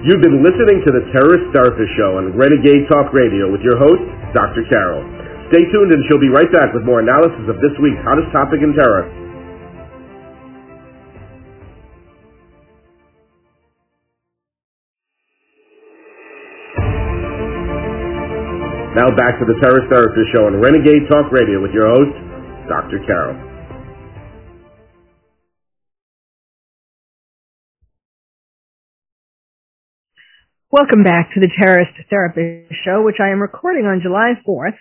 [0.00, 4.00] You've been listening to the Terrorist Therapist Show on Renegade Talk Radio with your host,
[4.32, 4.64] Dr.
[4.72, 5.04] Carol.
[5.52, 8.64] Stay tuned and she'll be right back with more analysis of this week's hottest topic
[8.64, 9.12] in terror.
[19.00, 22.12] Now back to the Terrorist Therapist Show on Renegade Talk Radio with your host,
[22.68, 23.00] Dr.
[23.08, 23.32] Carol.
[30.70, 34.76] Welcome back to the Terrorist Therapist Show, which I am recording on July 4th.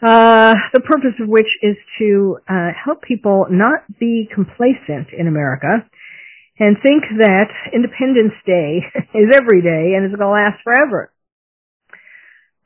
[0.00, 5.82] Uh, the purpose of which is to uh, help people not be complacent in America
[6.60, 8.86] and think that Independence Day
[9.18, 11.10] is every day and is going to last forever.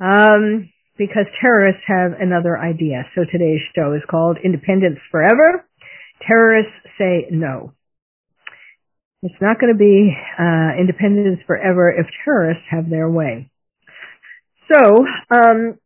[0.01, 3.05] Um, because terrorists have another idea.
[3.15, 5.67] So today's show is called Independence Forever.
[6.27, 7.73] Terrorists say no.
[9.23, 13.51] It's not going to be uh, independence forever if terrorists have their way.
[14.71, 14.81] So,
[15.33, 15.79] um,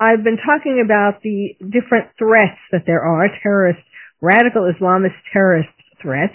[0.00, 3.78] I've been talking about the different threats that there are, terrorist,
[4.20, 5.70] radical Islamist terrorist
[6.02, 6.34] threats,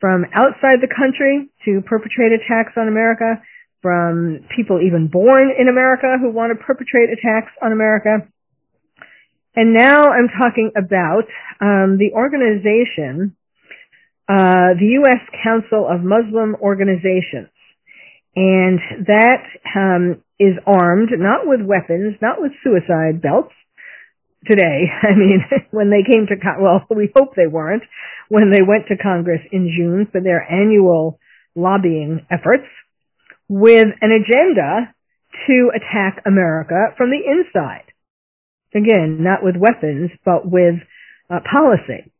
[0.00, 3.42] from outside the country to perpetrate attacks on America,
[3.84, 8.26] from people even born in America who want to perpetrate attacks on America.
[9.54, 11.28] And now I'm talking about
[11.60, 13.36] um, the organization
[14.26, 15.20] uh, the U.S.
[15.44, 17.52] Council of Muslim Organizations.
[18.34, 19.44] And that
[19.76, 23.52] um, is armed, not with weapons, not with suicide belts,
[24.48, 24.86] today.
[25.02, 27.82] I mean, when they came to, well, we hope they weren't,
[28.28, 31.18] when they went to Congress in June for their annual
[31.54, 32.66] lobbying efforts,
[33.48, 34.94] with an agenda
[35.48, 37.92] to attack America from the inside.
[38.74, 40.76] Again, not with weapons, but with
[41.30, 42.10] uh, policy.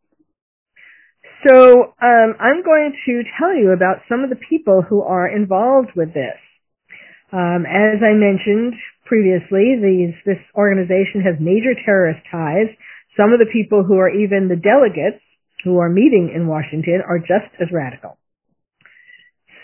[1.46, 5.90] So um, I'm going to tell you about some of the people who are involved
[5.94, 6.38] with this.
[7.32, 12.68] Um, as I mentioned previously, these, this organization has major terrorist ties.
[13.20, 15.22] Some of the people who are even the delegates
[15.64, 18.16] who are meeting in Washington are just as radical.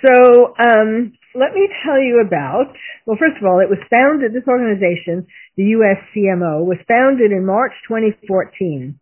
[0.04, 2.74] So um, let me tell you about.
[3.06, 4.32] Well, first of all, it was founded.
[4.32, 8.98] This organization, the USCMO, was founded in March 2014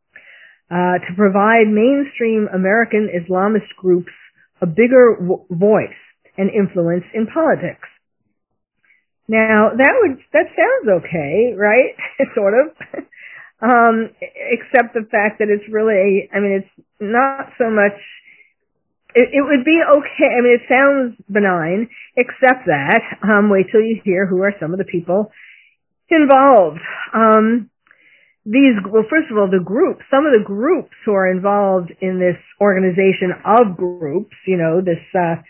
[0.71, 4.13] uh, to provide mainstream American Islamist groups
[4.61, 6.01] a bigger w- voice
[6.37, 7.89] and influence in politics.
[9.29, 11.95] Now that would that sounds okay, right?
[12.35, 12.73] sort of.
[13.61, 17.99] um, except the fact that it's really, I mean, it's not so much.
[19.19, 20.31] It, it would be okay.
[20.31, 24.71] I mean, it sounds benign, except that um, wait till you hear who are some
[24.71, 25.33] of the people
[26.09, 26.79] involved.
[27.13, 27.69] Um,
[28.47, 32.23] these, well, first of all, the groups, some of the groups who are involved in
[32.23, 35.43] this organization of groups, you know, this, uh,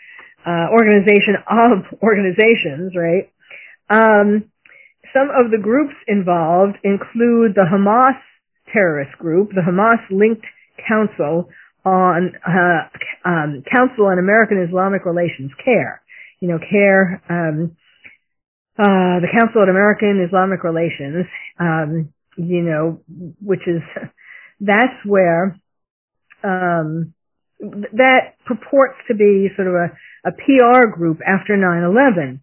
[0.49, 3.29] uh, organization of organizations, right?
[3.93, 4.49] Um,
[5.13, 8.17] some of the groups involved include the Hamas
[8.73, 10.45] terrorist group, the Hamas linked
[10.87, 11.49] Council
[11.85, 16.01] on, uh, um, Council on American Islamic Relations, CAIR.
[16.39, 17.77] You know, CAIR, um,
[18.77, 21.25] uh, the Council on American Islamic Relations,
[21.59, 23.01] um, you know,
[23.41, 23.81] which is,
[24.61, 25.59] that's where,
[26.43, 27.13] um,
[27.59, 32.39] that purports to be sort of a, a PR group after 9-11.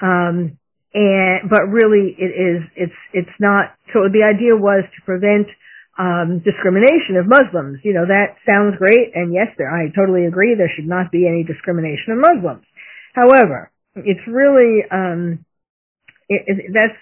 [0.00, 0.58] Um,
[0.94, 5.48] and, but really it is, it's, it's not, so the idea was to prevent,
[6.00, 7.84] um, discrimination of Muslims.
[7.84, 11.28] You know, that sounds great, and yes, there, I totally agree there should not be
[11.28, 12.64] any discrimination of Muslims.
[13.12, 15.44] However, it's really, um,
[16.28, 17.00] it, it, that's,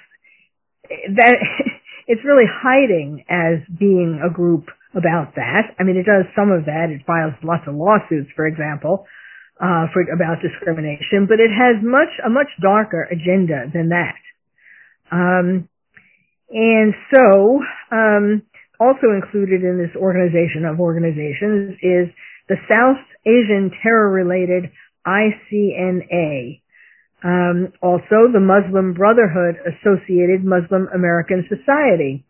[1.14, 1.36] that,
[2.08, 5.78] it's really hiding as being a group about that.
[5.78, 6.90] I mean, it does some of that.
[6.90, 9.06] It files lots of lawsuits, for example,
[9.60, 14.18] uh, for about discrimination, but it has much a much darker agenda than that.
[15.12, 15.68] Um,
[16.50, 17.60] and so,
[17.92, 18.42] um,
[18.80, 22.08] also included in this organization of organizations is
[22.48, 24.70] the South Asian Terror-Related
[25.06, 26.62] ICNA.
[27.22, 32.24] Um, also, the Muslim Brotherhood Associated Muslim American Society.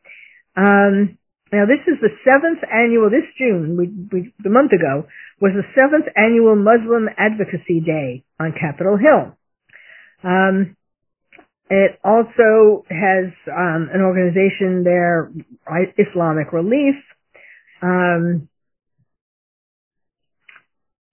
[0.57, 1.19] Um,
[1.53, 3.11] now, this is the seventh annual.
[3.11, 5.09] This June, we, we, a month ago,
[5.41, 9.37] was the seventh annual Muslim Advocacy Day on Capitol Hill.
[10.25, 10.77] Um,
[11.71, 15.31] it also has um, an organization there,
[15.99, 16.95] Islamic Relief,
[17.83, 18.49] um,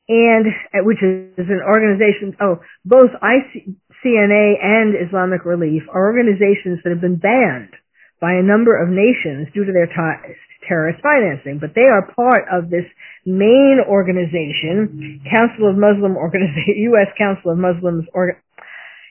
[0.08, 2.38] and uh, which is an organization.
[2.40, 7.74] Oh, both ICNA and Islamic Relief are organizations that have been banned
[8.22, 12.14] by a number of nations due to their ties to terrorist financing, but they are
[12.16, 12.86] part of this
[13.26, 17.12] main organization, Council of Muslim Organization, U.S.
[17.18, 18.42] Council of Muslims or,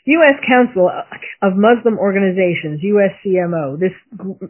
[0.07, 0.34] U.S.
[0.52, 0.90] Council
[1.42, 3.92] of Muslim Organizations, USCMO, this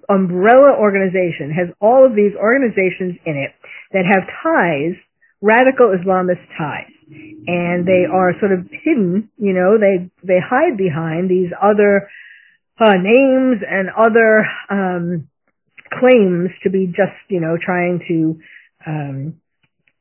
[0.08, 3.54] umbrella organization has all of these organizations in it
[3.92, 4.98] that have ties,
[5.40, 6.90] radical Islamist ties.
[7.46, 12.08] And they are sort of hidden, you know, they, they hide behind these other
[12.80, 15.28] uh, names and other um,
[15.92, 18.40] claims to be just, you know, trying to
[18.86, 19.40] um,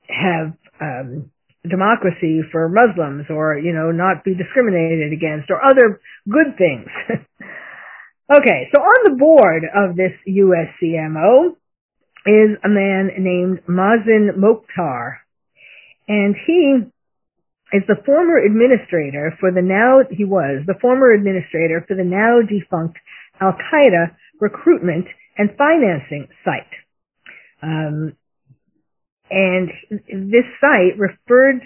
[0.10, 1.30] have um,
[1.68, 6.88] democracy for Muslims or, you know, not be discriminated against or other good things.
[8.36, 11.56] okay, so on the board of this USCMO
[12.26, 15.20] is a man named Mazen Mokhtar.
[16.08, 16.84] And he
[17.72, 22.40] is the former administrator for the now, he was the former administrator for the now
[22.42, 22.98] defunct
[23.40, 25.06] Al Qaeda recruitment
[25.38, 26.74] and financing site.
[27.62, 28.16] Um,
[29.34, 29.70] and
[30.30, 31.62] this site referred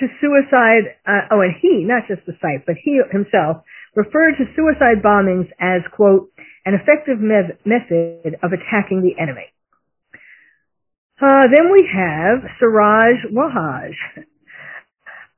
[0.00, 3.62] to suicide, uh, oh, and he, not just the site, but he himself,
[3.94, 6.32] referred to suicide bombings as, quote,
[6.64, 9.52] an effective me- method of attacking the enemy.
[11.20, 13.92] Uh, then we have Siraj Wahaj,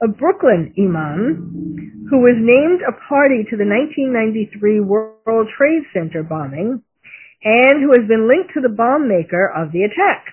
[0.01, 6.83] a Brooklyn imam who was named a party to the 1993 World Trade Center bombing
[7.43, 10.27] and who has been linked to the bomb maker of the attack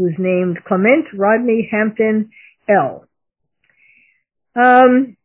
[0.00, 2.30] who's named Clement Rodney Hampton
[2.66, 3.04] L.
[4.56, 5.18] Um,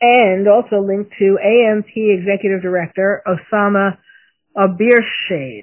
[0.00, 3.98] and also linked to AMP Executive Director Osama
[4.56, 5.62] Abuirshaid.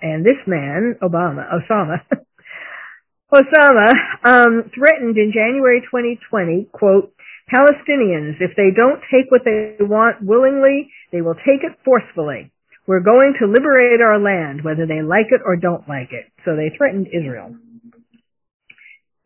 [0.00, 2.02] And this man, Obama, Osama,
[3.34, 3.92] Osama,
[4.24, 7.12] um, threatened in January 2020, quote,
[7.52, 12.52] Palestinians, if they don't take what they want willingly, they will take it forcefully.
[12.86, 16.30] We're going to liberate our land, whether they like it or don't like it.
[16.44, 17.56] So they threatened Israel.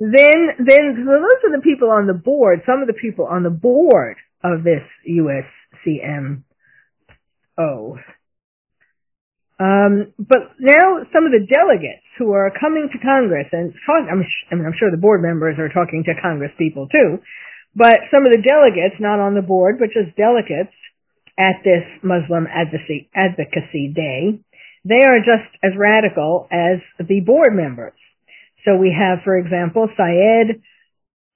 [0.00, 3.42] Then, then, so those are the people on the board, some of the people on
[3.42, 6.40] the board of this USCMO.
[9.61, 14.24] Um, but now some of the delegates who are coming to Congress and talk, I'm,
[14.50, 17.20] I mean, I'm sure the board members are talking to Congress people too,
[17.76, 20.72] but some of the delegates, not on the board, but just delegates,
[21.41, 24.45] at this Muslim advocacy, advocacy day,
[24.84, 27.97] they are just as radical as the board members.
[28.64, 30.61] So we have, for example, Syed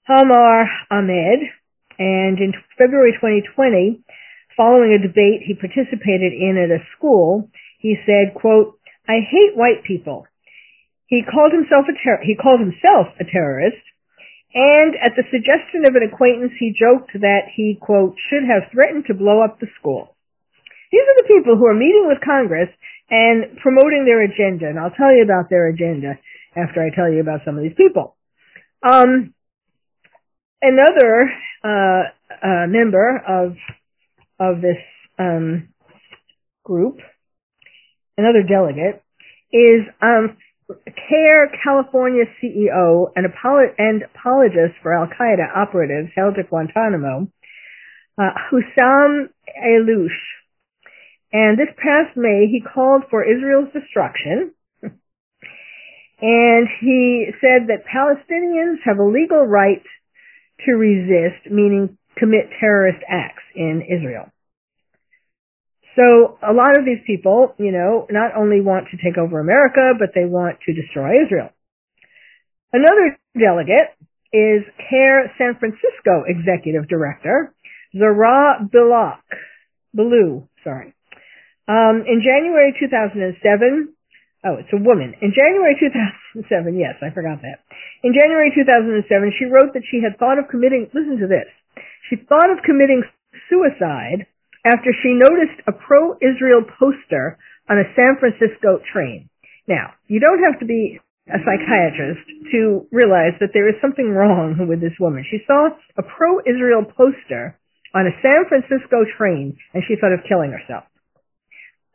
[0.07, 1.41] Hamar Ahmed,
[1.99, 4.05] and in February 2020,
[4.57, 7.49] following a debate he participated in at a school,
[7.79, 8.79] he said, quote,
[9.09, 10.27] I hate white people.
[11.07, 13.81] He called himself a ter- he called himself a terrorist
[14.55, 19.05] and at the suggestion of an acquaintance, he joked that he, quote, should have threatened
[19.07, 20.15] to blow up the school.
[20.93, 22.71] These are the people who are meeting with Congress
[23.11, 26.19] and promoting their agenda, and I'll tell you about their agenda
[26.57, 28.17] after I tell you about some of these people.
[28.89, 29.35] Um,
[30.63, 31.31] another
[31.65, 33.57] uh, uh, member of
[34.39, 34.79] of this
[35.19, 35.69] um,
[36.65, 36.99] group,
[38.17, 39.03] another delegate,
[39.53, 40.37] is um,
[40.87, 43.27] CAIR California CEO and,
[43.79, 47.29] and apologist for Al Qaeda operatives held at Guantanamo,
[48.19, 50.21] uh, Hussam Ayloush.
[51.33, 54.53] And this past May, he called for Israel's destruction.
[54.83, 59.83] and he said that Palestinians have a legal right
[60.67, 64.31] to resist, meaning commit terrorist acts in Israel.
[65.97, 69.95] So a lot of these people, you know, not only want to take over America,
[69.99, 71.51] but they want to destroy Israel.
[72.73, 73.95] Another delegate
[74.35, 77.55] is CAIR San Francisco Executive Director,
[77.95, 79.23] Zahra Bilak,
[79.95, 80.91] Billoo, sorry.
[81.71, 83.95] Um, in January 2007,
[84.45, 85.15] oh, it's a woman.
[85.23, 87.63] In January 2007, yes, I forgot that.
[88.03, 89.07] In January 2007,
[89.39, 91.47] she wrote that she had thought of committing, listen to this,
[92.11, 93.07] she thought of committing
[93.49, 94.27] suicide
[94.65, 97.39] after she noticed a pro-Israel poster
[97.69, 99.29] on a San Francisco train.
[99.69, 102.21] Now, you don't have to be a psychiatrist,
[102.53, 105.25] to realize that there is something wrong with this woman.
[105.25, 107.57] She saw a pro-Israel poster
[107.95, 110.85] on a San Francisco train and she thought of killing herself.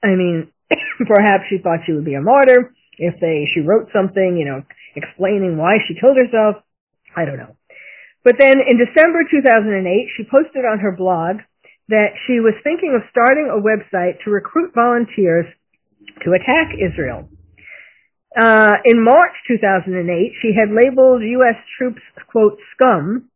[0.02, 0.50] I mean,
[1.06, 4.64] perhaps she thought she would be a martyr if they, she wrote something, you know,
[4.96, 6.66] explaining why she killed herself.
[7.16, 7.56] I don't know.
[8.24, 11.46] But then in December 2008, she posted on her blog
[11.90, 15.46] that she was thinking of starting a website to recruit volunteers
[16.24, 17.28] to attack Israel.
[18.38, 19.98] Uh, in March 2008,
[20.42, 21.58] she had labeled U.S.
[21.78, 23.30] troops, quote, scum.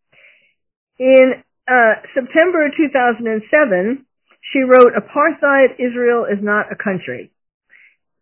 [1.00, 4.06] In uh, September 2007,
[4.54, 7.32] she wrote, apartheid Israel is not a country.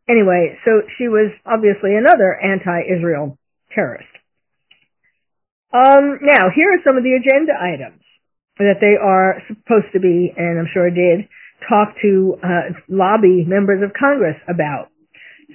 [0.07, 3.37] Anyway, so she was obviously another anti-Israel
[3.75, 4.07] terrorist.
[5.73, 8.00] Um, now, here are some of the agenda items
[8.57, 11.27] that they are supposed to be, and I'm sure did,
[11.67, 14.89] talk to uh, lobby members of Congress about.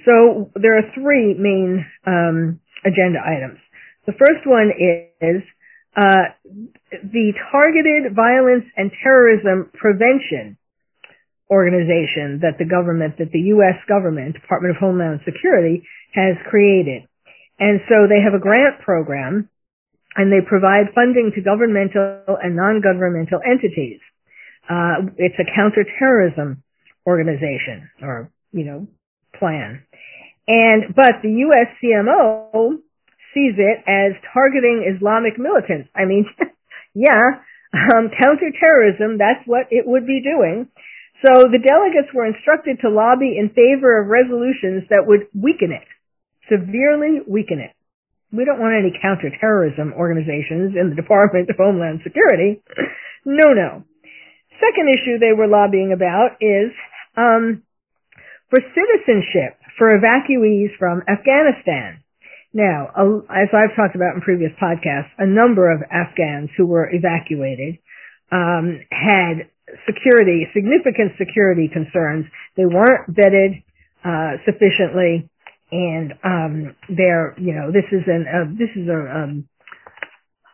[0.05, 3.59] So there are three main um, agenda items.
[4.05, 5.43] The first one is
[5.95, 6.31] uh,
[6.91, 10.57] the Targeted Violence and Terrorism Prevention
[11.49, 13.79] organization that the government, that the U.S.
[13.87, 15.83] government, Department of Homeland Security,
[16.13, 17.03] has created.
[17.59, 19.49] And so they have a grant program
[20.17, 24.01] and they provide funding to governmental and non-governmental entities.
[24.67, 26.63] Uh, it's a counterterrorism
[27.05, 28.87] organization or, you know,
[29.37, 29.85] plan.
[30.47, 32.81] And, but the USCMO
[33.33, 35.87] sees it as targeting Islamic militants.
[35.95, 36.25] I mean,
[36.95, 40.67] yeah, um, counterterrorism, that's what it would be doing.
[41.21, 45.85] So the delegates were instructed to lobby in favor of resolutions that would weaken it,
[46.49, 47.76] severely weaken it.
[48.31, 52.61] We don't want any counterterrorism organizations in the Department of Homeland Security.
[53.25, 53.83] no, no.
[54.59, 56.73] Second issue they were lobbying about is
[57.15, 57.63] um,
[58.49, 62.03] for citizenship for evacuees from Afghanistan.
[62.53, 62.89] Now,
[63.29, 67.77] as I've talked about in previous podcasts, a number of Afghans who were evacuated
[68.31, 69.47] um, had
[69.85, 72.25] security, significant security concerns.
[72.55, 73.63] They weren't vetted
[74.03, 75.29] uh, sufficiently
[75.71, 79.47] and um, they're you know this is an uh, this is a um,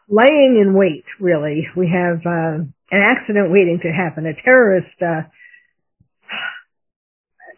[0.10, 1.68] laying in wait really.
[1.76, 5.30] We have uh, an accident waiting to happen, a terrorist uh,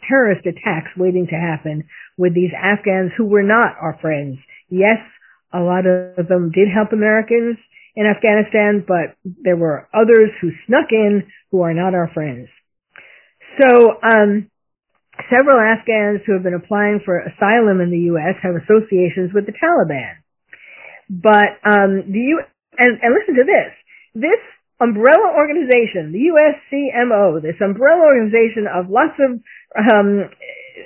[0.08, 1.88] terrorist attacks waiting to happen
[2.18, 4.38] with these Afghans who were not our friends.
[4.70, 5.00] Yes,
[5.54, 7.58] a lot of them did help Americans
[7.96, 12.50] in Afghanistan, but there were others who snuck in who are not our friends.
[13.62, 14.52] So um,
[15.30, 18.36] Several Afghans who have been applying for asylum in the U.S.
[18.44, 20.22] have associations with the Taliban.
[21.10, 22.42] But um, the U
[22.78, 23.72] and, and listen to this:
[24.14, 24.42] this
[24.80, 29.40] umbrella organization, the USCMO, this umbrella organization of lots of
[29.78, 30.30] um,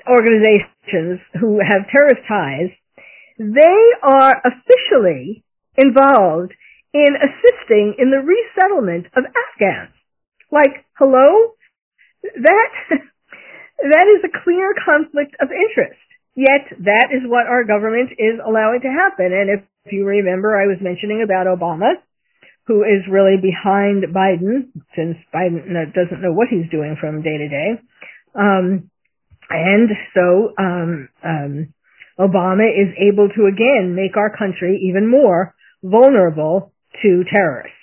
[0.07, 2.69] organizations who have terrorist ties,
[3.39, 5.43] they are officially
[5.77, 6.53] involved
[6.93, 9.93] in assisting in the resettlement of Afghans.
[10.51, 11.53] Like, hello?
[12.23, 12.71] That
[13.81, 15.99] that is a clear conflict of interest.
[16.35, 19.31] Yet that is what our government is allowing to happen.
[19.31, 21.99] And if, if you remember, I was mentioning about Obama,
[22.67, 27.49] who is really behind Biden, since Biden doesn't know what he's doing from day to
[27.49, 27.69] day.
[28.35, 28.89] Um,
[29.49, 31.73] and so um, um,
[32.19, 36.71] Obama is able to again make our country even more vulnerable
[37.01, 37.75] to terrorists.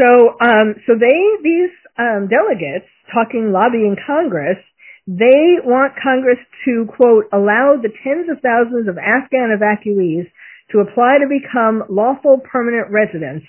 [0.00, 4.58] So, um, so they these um, delegates talking lobbying Congress,
[5.06, 10.30] they want Congress to, quote, allow the tens of thousands of Afghan evacuees
[10.72, 13.44] to apply to become lawful permanent residents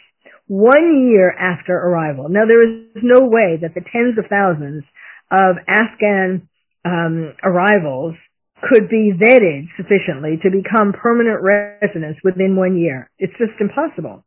[0.48, 2.28] one year after arrival.
[2.30, 4.84] Now, there is no way that the tens of thousands
[5.32, 6.48] of Afghan
[6.84, 8.16] um, arrivals
[8.62, 13.10] could be vetted sufficiently to become permanent residents within one year.
[13.18, 14.24] It's just impossible.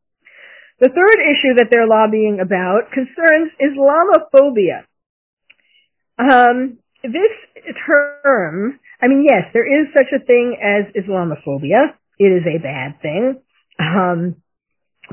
[0.81, 4.85] The third issue that they're lobbying about concerns Islamophobia.
[6.19, 11.95] Um, this term, I mean, yes, there is such a thing as Islamophobia.
[12.19, 13.41] It is a bad thing.
[13.81, 14.37] Um,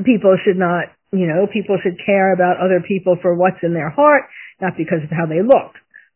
[0.03, 3.89] people should not, you know, people should care about other people for what's in their
[3.89, 4.24] heart,
[4.61, 5.74] not because of how they look.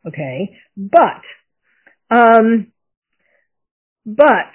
[0.07, 1.21] Okay, but,
[2.15, 2.71] um,
[4.05, 4.53] but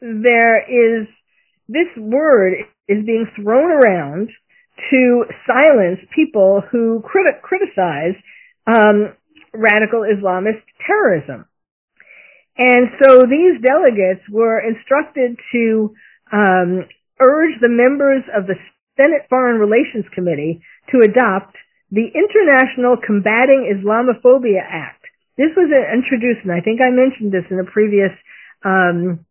[0.00, 1.06] there is
[1.68, 2.54] this word
[2.88, 4.28] is being thrown around
[4.90, 8.14] to silence people who criti- criticize
[8.66, 9.14] um,
[9.52, 11.46] radical Islamist terrorism.
[12.56, 15.94] And so these delegates were instructed to
[16.32, 16.84] um,
[17.20, 18.54] urge the members of the
[18.96, 20.60] Senate Foreign Relations Committee
[20.90, 21.56] to adopt
[21.90, 25.04] the International Combating Islamophobia Act.
[25.36, 28.12] This was introduced, and I think I mentioned this in a previous
[28.64, 29.24] um,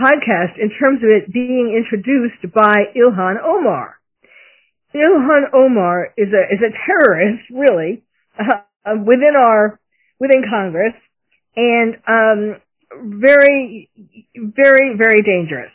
[0.00, 3.96] podcast in terms of it being introduced by Ilhan Omar.
[4.94, 8.02] Ilhan Omar is a is a terrorist, really,
[8.38, 9.80] uh, within our
[10.18, 10.94] within Congress,
[11.56, 12.60] and um,
[12.92, 13.90] very,
[14.36, 15.72] very, very dangerous.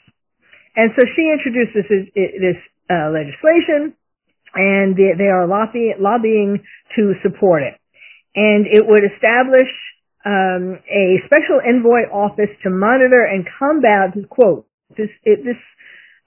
[0.76, 2.57] And so she introduced this this
[2.89, 3.93] uh, legislation,
[4.55, 6.63] and they, they are lobby, lobbying
[6.95, 7.76] to support it.
[8.36, 9.69] And it would establish
[10.26, 14.67] um, a special envoy office to monitor and combat quote
[14.97, 15.57] this it, this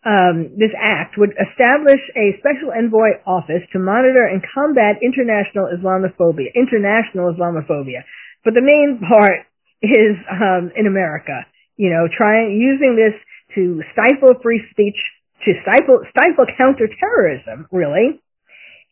[0.05, 6.53] um, this act would establish a special envoy office to monitor and combat international Islamophobia.
[6.53, 8.05] International Islamophobia,
[8.45, 9.49] but the main part
[9.81, 11.47] is um, in America.
[11.77, 13.17] You know, trying using this
[13.55, 14.97] to stifle free speech,
[15.45, 18.21] to stifle stifle counterterrorism, really.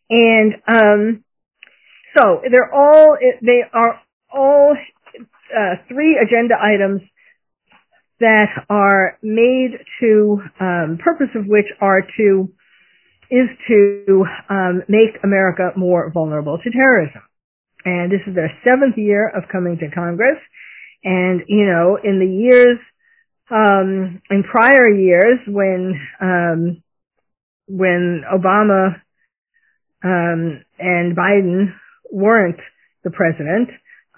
[0.09, 1.23] And um,
[2.17, 4.01] so they're all they are
[4.33, 4.75] all
[5.55, 7.01] uh, three agenda items
[8.19, 12.51] that are made to um, purpose of which are to
[13.29, 17.21] is to um, make America more vulnerable to terrorism.
[17.85, 20.37] And this is their seventh year of coming to Congress.
[21.03, 22.77] And, you know, in the years,
[23.49, 26.83] um, in prior years when, um,
[27.67, 29.01] when Obama,
[30.03, 31.73] um, and Biden
[32.11, 32.59] weren't
[33.03, 33.69] the president,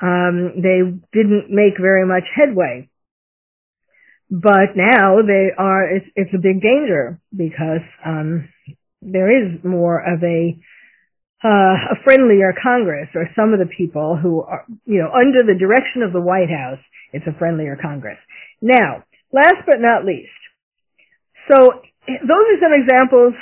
[0.01, 0.81] um, they
[1.13, 2.89] didn't make very much headway.
[4.29, 8.49] But now they are, it's, it's a big danger because, um,
[9.01, 10.57] there is more of a,
[11.43, 15.59] uh, a friendlier Congress or some of the people who are, you know, under the
[15.59, 16.81] direction of the White House,
[17.13, 18.17] it's a friendlier Congress.
[18.61, 20.33] Now, last but not least,
[21.47, 23.33] so those are some examples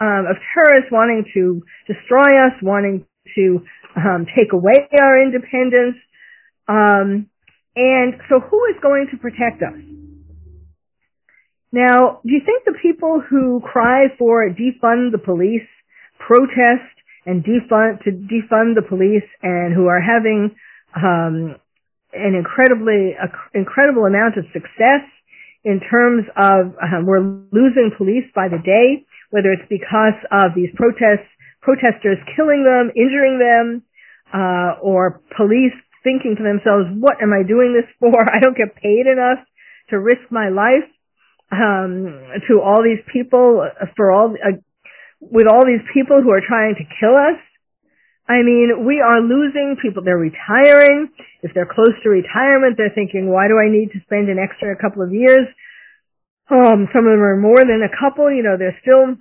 [0.00, 3.06] um, of terrorists wanting to destroy us, wanting
[3.36, 3.62] to
[3.96, 5.96] um, take away our independence.
[6.68, 7.28] Um,
[7.74, 9.80] and so who is going to protect us?
[11.72, 15.66] Now, do you think the people who cry for defund the police,
[16.18, 16.92] protest
[17.24, 20.54] and defund to defund the police and who are having
[20.94, 21.56] um,
[22.12, 23.16] an incredibly
[23.54, 25.08] incredible amount of success
[25.64, 27.22] in terms of um, we're
[27.52, 31.28] losing police by the day, whether it's because of these protests,
[31.62, 33.82] protesters killing them, injuring them,
[34.34, 38.12] uh, or police thinking to themselves, "What am I doing this for?
[38.34, 39.38] I don't get paid enough
[39.90, 40.88] to risk my life."
[41.52, 42.08] Um,
[42.48, 44.56] to all these people for all uh,
[45.20, 47.38] with all these people who are trying to kill us.
[48.28, 50.02] I mean, we are losing people.
[50.02, 51.10] They're retiring.
[51.42, 54.74] If they're close to retirement, they're thinking, why do I need to spend an extra
[54.78, 55.46] couple of years?
[56.50, 58.30] Um, some of them are more than a couple.
[58.30, 59.18] You know, they're still,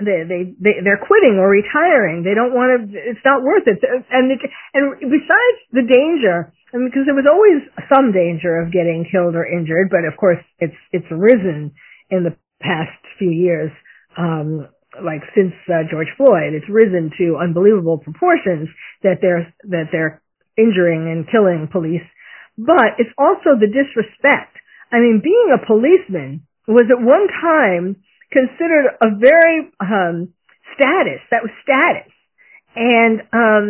[0.00, 2.22] they, they, they, they're quitting or retiring.
[2.26, 3.78] They don't want to, it's not worth it.
[4.10, 4.40] And, it,
[4.74, 9.46] and besides the danger, mean, because there was always some danger of getting killed or
[9.46, 11.72] injured, but of course it's, it's risen
[12.10, 13.70] in the past few years.
[14.18, 14.68] Um,
[15.02, 18.68] like since uh, George Floyd, it's risen to unbelievable proportions
[19.02, 20.22] that they're that they're
[20.56, 22.06] injuring and killing police.
[22.56, 24.54] But it's also the disrespect.
[24.92, 28.03] I mean, being a policeman was at one time
[28.34, 30.34] considered a very um,
[30.74, 31.22] status.
[31.30, 32.10] That was status,
[32.74, 33.66] and um,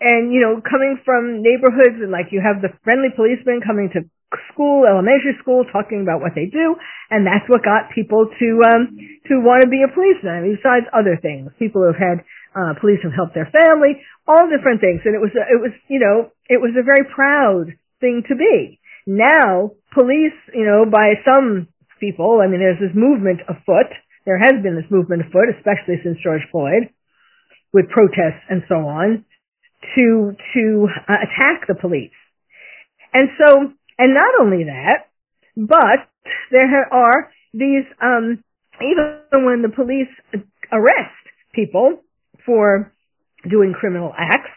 [0.00, 4.08] and you know, coming from neighborhoods and like you have the friendly policeman coming to
[4.52, 6.76] school, elementary school, talking about what they do,
[7.10, 8.96] and that's what got people to um
[9.28, 10.56] to want to be a policeman.
[10.56, 12.18] Besides other things, people who have had
[12.56, 15.76] uh, police have helped their family, all different things, and it was a, it was
[15.92, 18.80] you know it was a very proud thing to be.
[19.06, 21.68] Now, police, you know, by some
[22.00, 23.92] people, I mean, there's this movement afoot.
[24.24, 26.90] There has been this movement afoot, especially since George Floyd,
[27.72, 29.24] with protests and so on,
[29.96, 32.16] to to uh, attack the police.
[33.12, 35.12] And so and not only that,
[35.56, 36.08] but
[36.50, 38.42] there are these, um,
[38.80, 40.08] even when the police
[40.72, 41.20] arrest
[41.52, 42.00] people
[42.46, 42.94] for
[43.48, 44.48] doing criminal acts,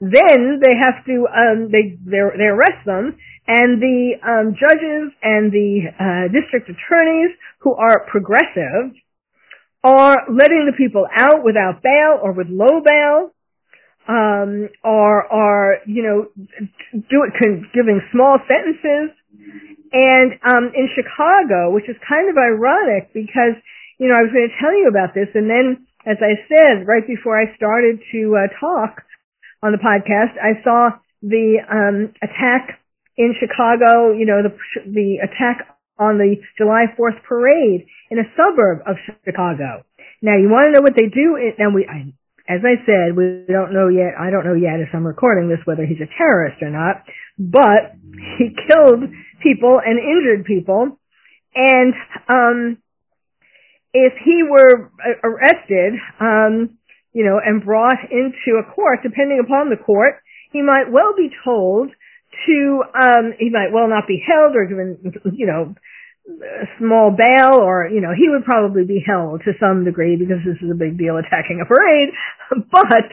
[0.00, 5.86] then they have to, um, they, they arrest them, and the um, judges and the
[5.94, 7.30] uh, district attorneys
[7.60, 8.94] who are progressive
[9.84, 13.30] are letting the people out without bail or with low bail,
[14.08, 16.26] um, are are you know
[16.92, 17.32] do it
[17.74, 19.14] giving small sentences,
[19.92, 23.54] and um, in Chicago, which is kind of ironic because
[23.98, 26.86] you know I was going to tell you about this, and then as I said
[26.86, 29.02] right before I started to uh, talk
[29.62, 32.78] on the podcast, I saw the um, attack
[33.16, 34.12] in Chicago.
[34.12, 34.54] You know the
[34.86, 39.84] the attack on the July 4th parade in a suburb of Chicago.
[40.22, 41.36] Now you want to know what they do?
[41.58, 42.12] And we I
[42.48, 45.58] as I said, we don't know yet, I don't know yet if I'm recording this
[45.64, 47.02] whether he's a terrorist or not,
[47.38, 47.98] but
[48.38, 49.02] he killed
[49.42, 50.98] people and injured people
[51.56, 51.94] And
[52.32, 52.78] um,
[53.92, 54.92] if he were
[55.24, 56.78] arrested, um,
[57.12, 60.16] you know, and brought into a court, depending upon the court,
[60.52, 61.90] he might well be told
[62.46, 64.98] to, um, he might well not be held or given,
[65.32, 65.74] you know,
[66.78, 70.58] small bail or, you know, he would probably be held to some degree because this
[70.60, 72.10] is a big deal attacking a parade,
[72.70, 73.06] but,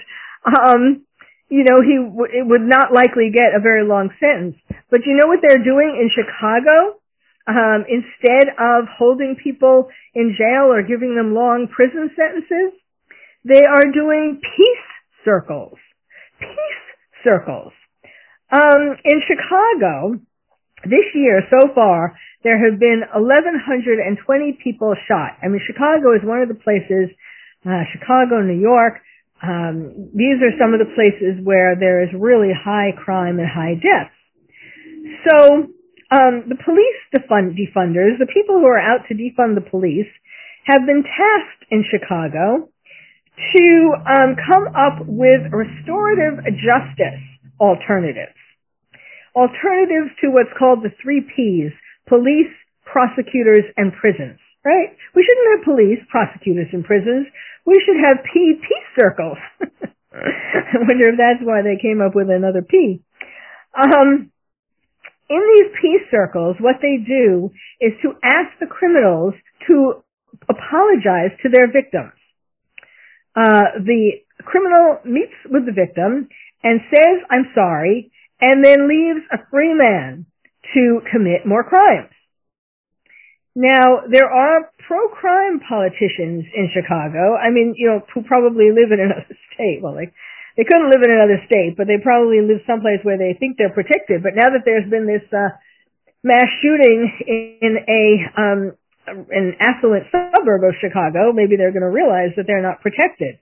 [0.46, 1.06] um,
[1.50, 4.56] you know, he w- would not likely get a very long sentence.
[4.90, 6.98] But you know what they're doing in Chicago?
[7.46, 12.80] Um, instead of holding people in jail or giving them long prison sentences,
[13.44, 14.88] they are doing peace
[15.26, 15.78] circles.
[16.40, 16.88] Peace
[17.24, 17.74] circles.
[18.54, 20.22] Um, in Chicago,
[20.86, 25.42] this year so far, there have been 1,120 people shot.
[25.42, 27.10] I mean, Chicago is one of the places,
[27.66, 29.02] uh, Chicago, New York,
[29.42, 33.74] um, these are some of the places where there is really high crime and high
[33.74, 34.16] deaths.
[35.28, 35.68] So,
[36.14, 40.08] um, the police defund- defunders, the people who are out to defund the police,
[40.66, 42.70] have been tasked in Chicago
[43.36, 47.20] to um, come up with restorative justice
[47.60, 48.38] alternatives
[49.36, 51.72] alternatives to what's called the three P's,
[52.08, 52.52] police,
[52.86, 54.94] prosecutors, and prisons, right?
[55.16, 57.28] We shouldn't have police, prosecutors, and prisons.
[57.66, 59.38] We should have P, peace circles.
[60.14, 63.02] I wonder if that's why they came up with another P.
[63.74, 64.30] Um,
[65.30, 67.50] in these peace circles, what they do
[67.82, 69.34] is to ask the criminals
[69.70, 70.04] to
[70.50, 72.14] apologize to their victims.
[73.36, 76.30] Uh, the criminal meets with the victim
[76.64, 78.12] and says, I'm sorry,
[78.44, 80.28] and then leaves a free man
[80.76, 82.12] to commit more crimes.
[83.56, 87.40] Now, there are pro-crime politicians in Chicago.
[87.40, 89.80] I mean, you know, who probably live in another state.
[89.80, 90.12] Well, like,
[90.58, 93.74] they couldn't live in another state, but they probably live someplace where they think they're
[93.74, 94.22] protected.
[94.22, 95.56] But now that there's been this, uh,
[96.24, 97.00] mass shooting
[97.64, 98.04] in a,
[98.36, 98.62] um,
[99.08, 103.40] an affluent suburb of Chicago, maybe they're going to realize that they're not protected.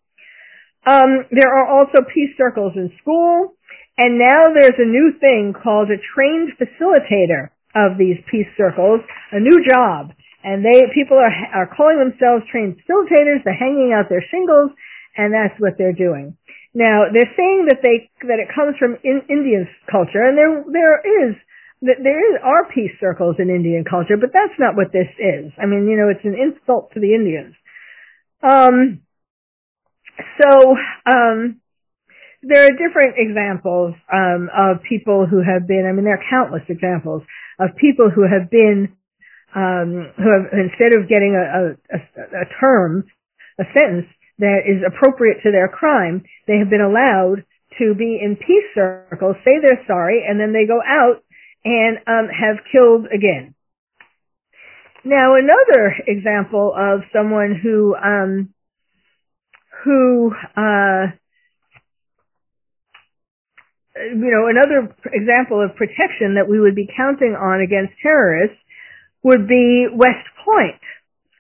[0.86, 3.54] Um, there are also peace circles in school.
[4.02, 9.40] And now there's a new thing called a trained facilitator of these peace circles, a
[9.40, 10.10] new job.
[10.44, 14.72] And they, people are, are calling themselves trained facilitators, they're hanging out their shingles,
[15.16, 16.36] and that's what they're doing.
[16.74, 20.98] Now, they're saying that they, that it comes from in, Indian culture, and there, there
[20.98, 21.38] is,
[21.84, 25.54] there is, are peace circles in Indian culture, but that's not what this is.
[25.62, 27.54] I mean, you know, it's an insult to the Indians.
[28.42, 29.06] Um,
[30.42, 30.74] so,
[31.06, 31.61] um,
[32.44, 35.86] there are different examples um, of people who have been.
[35.88, 37.24] I mean, there are countless examples
[37.60, 38.98] of people who have been
[39.56, 43.04] um, who have instead of getting a, a, a term,
[43.60, 44.08] a sentence
[44.40, 47.46] that is appropriate to their crime, they have been allowed
[47.78, 51.24] to be in peace circles, say they're sorry, and then they go out
[51.64, 53.54] and um, have killed again.
[55.04, 58.54] Now, another example of someone who um,
[59.84, 61.08] who uh,
[64.10, 68.58] you know, another example of protection that we would be counting on against terrorists
[69.24, 70.82] would be West Point.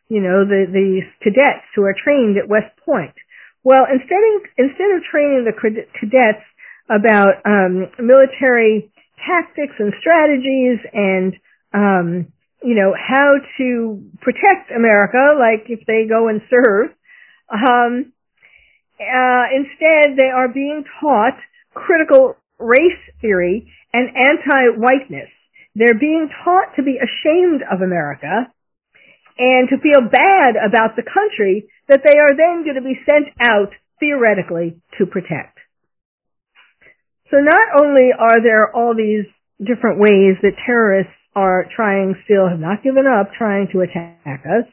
[0.09, 3.16] You know, the, the cadets who are trained at West Point.
[3.64, 6.43] Well, instead of, instead of training the cadets
[6.89, 8.91] about um, military
[9.26, 11.34] tactics and strategies and
[11.74, 12.34] um,
[12.64, 16.91] you know how to protect America, like if they go and serve,
[17.49, 18.12] um,
[18.99, 21.38] uh, instead they are being taught
[21.74, 25.30] critical race theory and anti-whiteness.
[25.76, 28.51] They're being taught to be ashamed of America
[29.38, 33.28] and to feel bad about the country that they are then going to be sent
[33.41, 35.57] out theoretically to protect.
[37.32, 39.26] So not only are there all these
[39.59, 44.68] different ways that terrorists are trying still have not given up trying to attack us,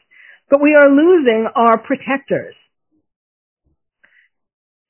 [0.49, 2.55] but we are losing our protectors.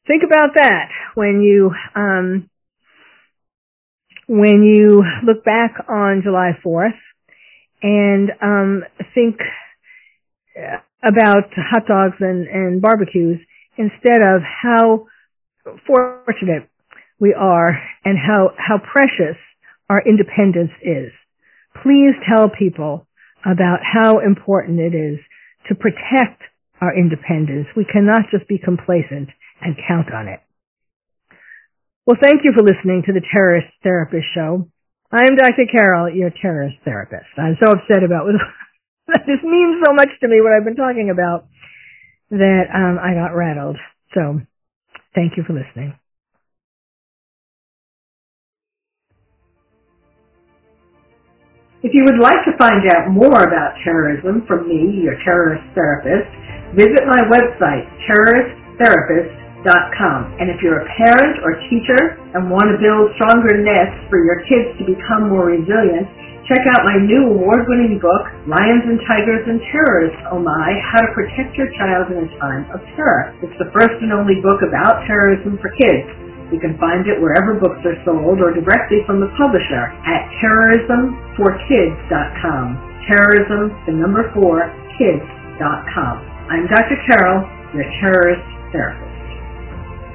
[0.07, 2.49] Think about that when you um,
[4.29, 6.93] when you look back on July 4th
[7.81, 8.83] and um,
[9.15, 9.37] think
[11.03, 13.39] about hot dogs and, and barbecues
[13.75, 15.07] instead of how
[15.87, 16.69] fortunate
[17.19, 17.69] we are
[18.05, 19.37] and how, how precious
[19.89, 21.11] our independence is.
[21.81, 23.07] Please tell people
[23.43, 25.17] about how important it is
[25.67, 26.43] to protect
[26.81, 27.65] our independence.
[27.75, 30.39] We cannot just be complacent and count on it.
[32.09, 34.65] Well, thank you for listening to the Terrorist Therapist Show.
[35.13, 35.69] I'm Dr.
[35.69, 37.29] Carol, your terrorist therapist.
[37.37, 38.33] I'm so upset about what
[39.29, 41.45] this means so much to me, what I've been talking about,
[42.31, 43.77] that um, I got rattled.
[44.15, 44.41] So,
[45.13, 45.93] thank you for listening.
[51.85, 56.25] If you would like to find out more about terrorism from me, your terrorist therapist,
[56.73, 59.48] visit my website, terroristtherapist.com.
[60.39, 64.39] And if you're a parent or teacher and want to build stronger nests for your
[64.47, 66.07] kids to become more resilient,
[66.47, 71.11] check out my new award-winning book, Lions and Tigers and Terrorists, Oh My, How to
[71.11, 73.35] Protect Your Child in a Time of Terror.
[73.43, 76.07] It's the first and only book about terrorism for kids.
[76.49, 82.65] You can find it wherever books are sold or directly from the publisher at terrorismforkids.com.
[83.05, 84.65] Terrorism, the number four,
[84.97, 86.25] kids.com.
[86.49, 86.97] I'm Dr.
[87.05, 87.45] Carol,
[87.77, 88.41] your terrorist
[88.73, 89.08] therapist.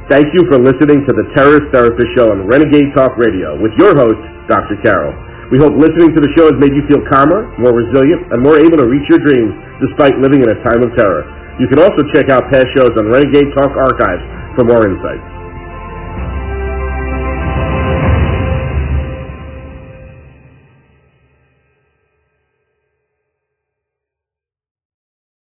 [0.05, 3.96] Thank you for listening to the Terrorist Therapist Show on Renegade Talk Radio with your
[3.96, 4.20] host,
[4.52, 4.76] Dr.
[4.84, 5.16] Carol.
[5.48, 8.61] We hope listening to the show has made you feel calmer, more resilient, and more
[8.61, 11.24] able to reach your dreams despite living in a time of terror.
[11.57, 14.24] You can also check out past shows on Renegade Talk Archives
[14.61, 15.34] for more insights.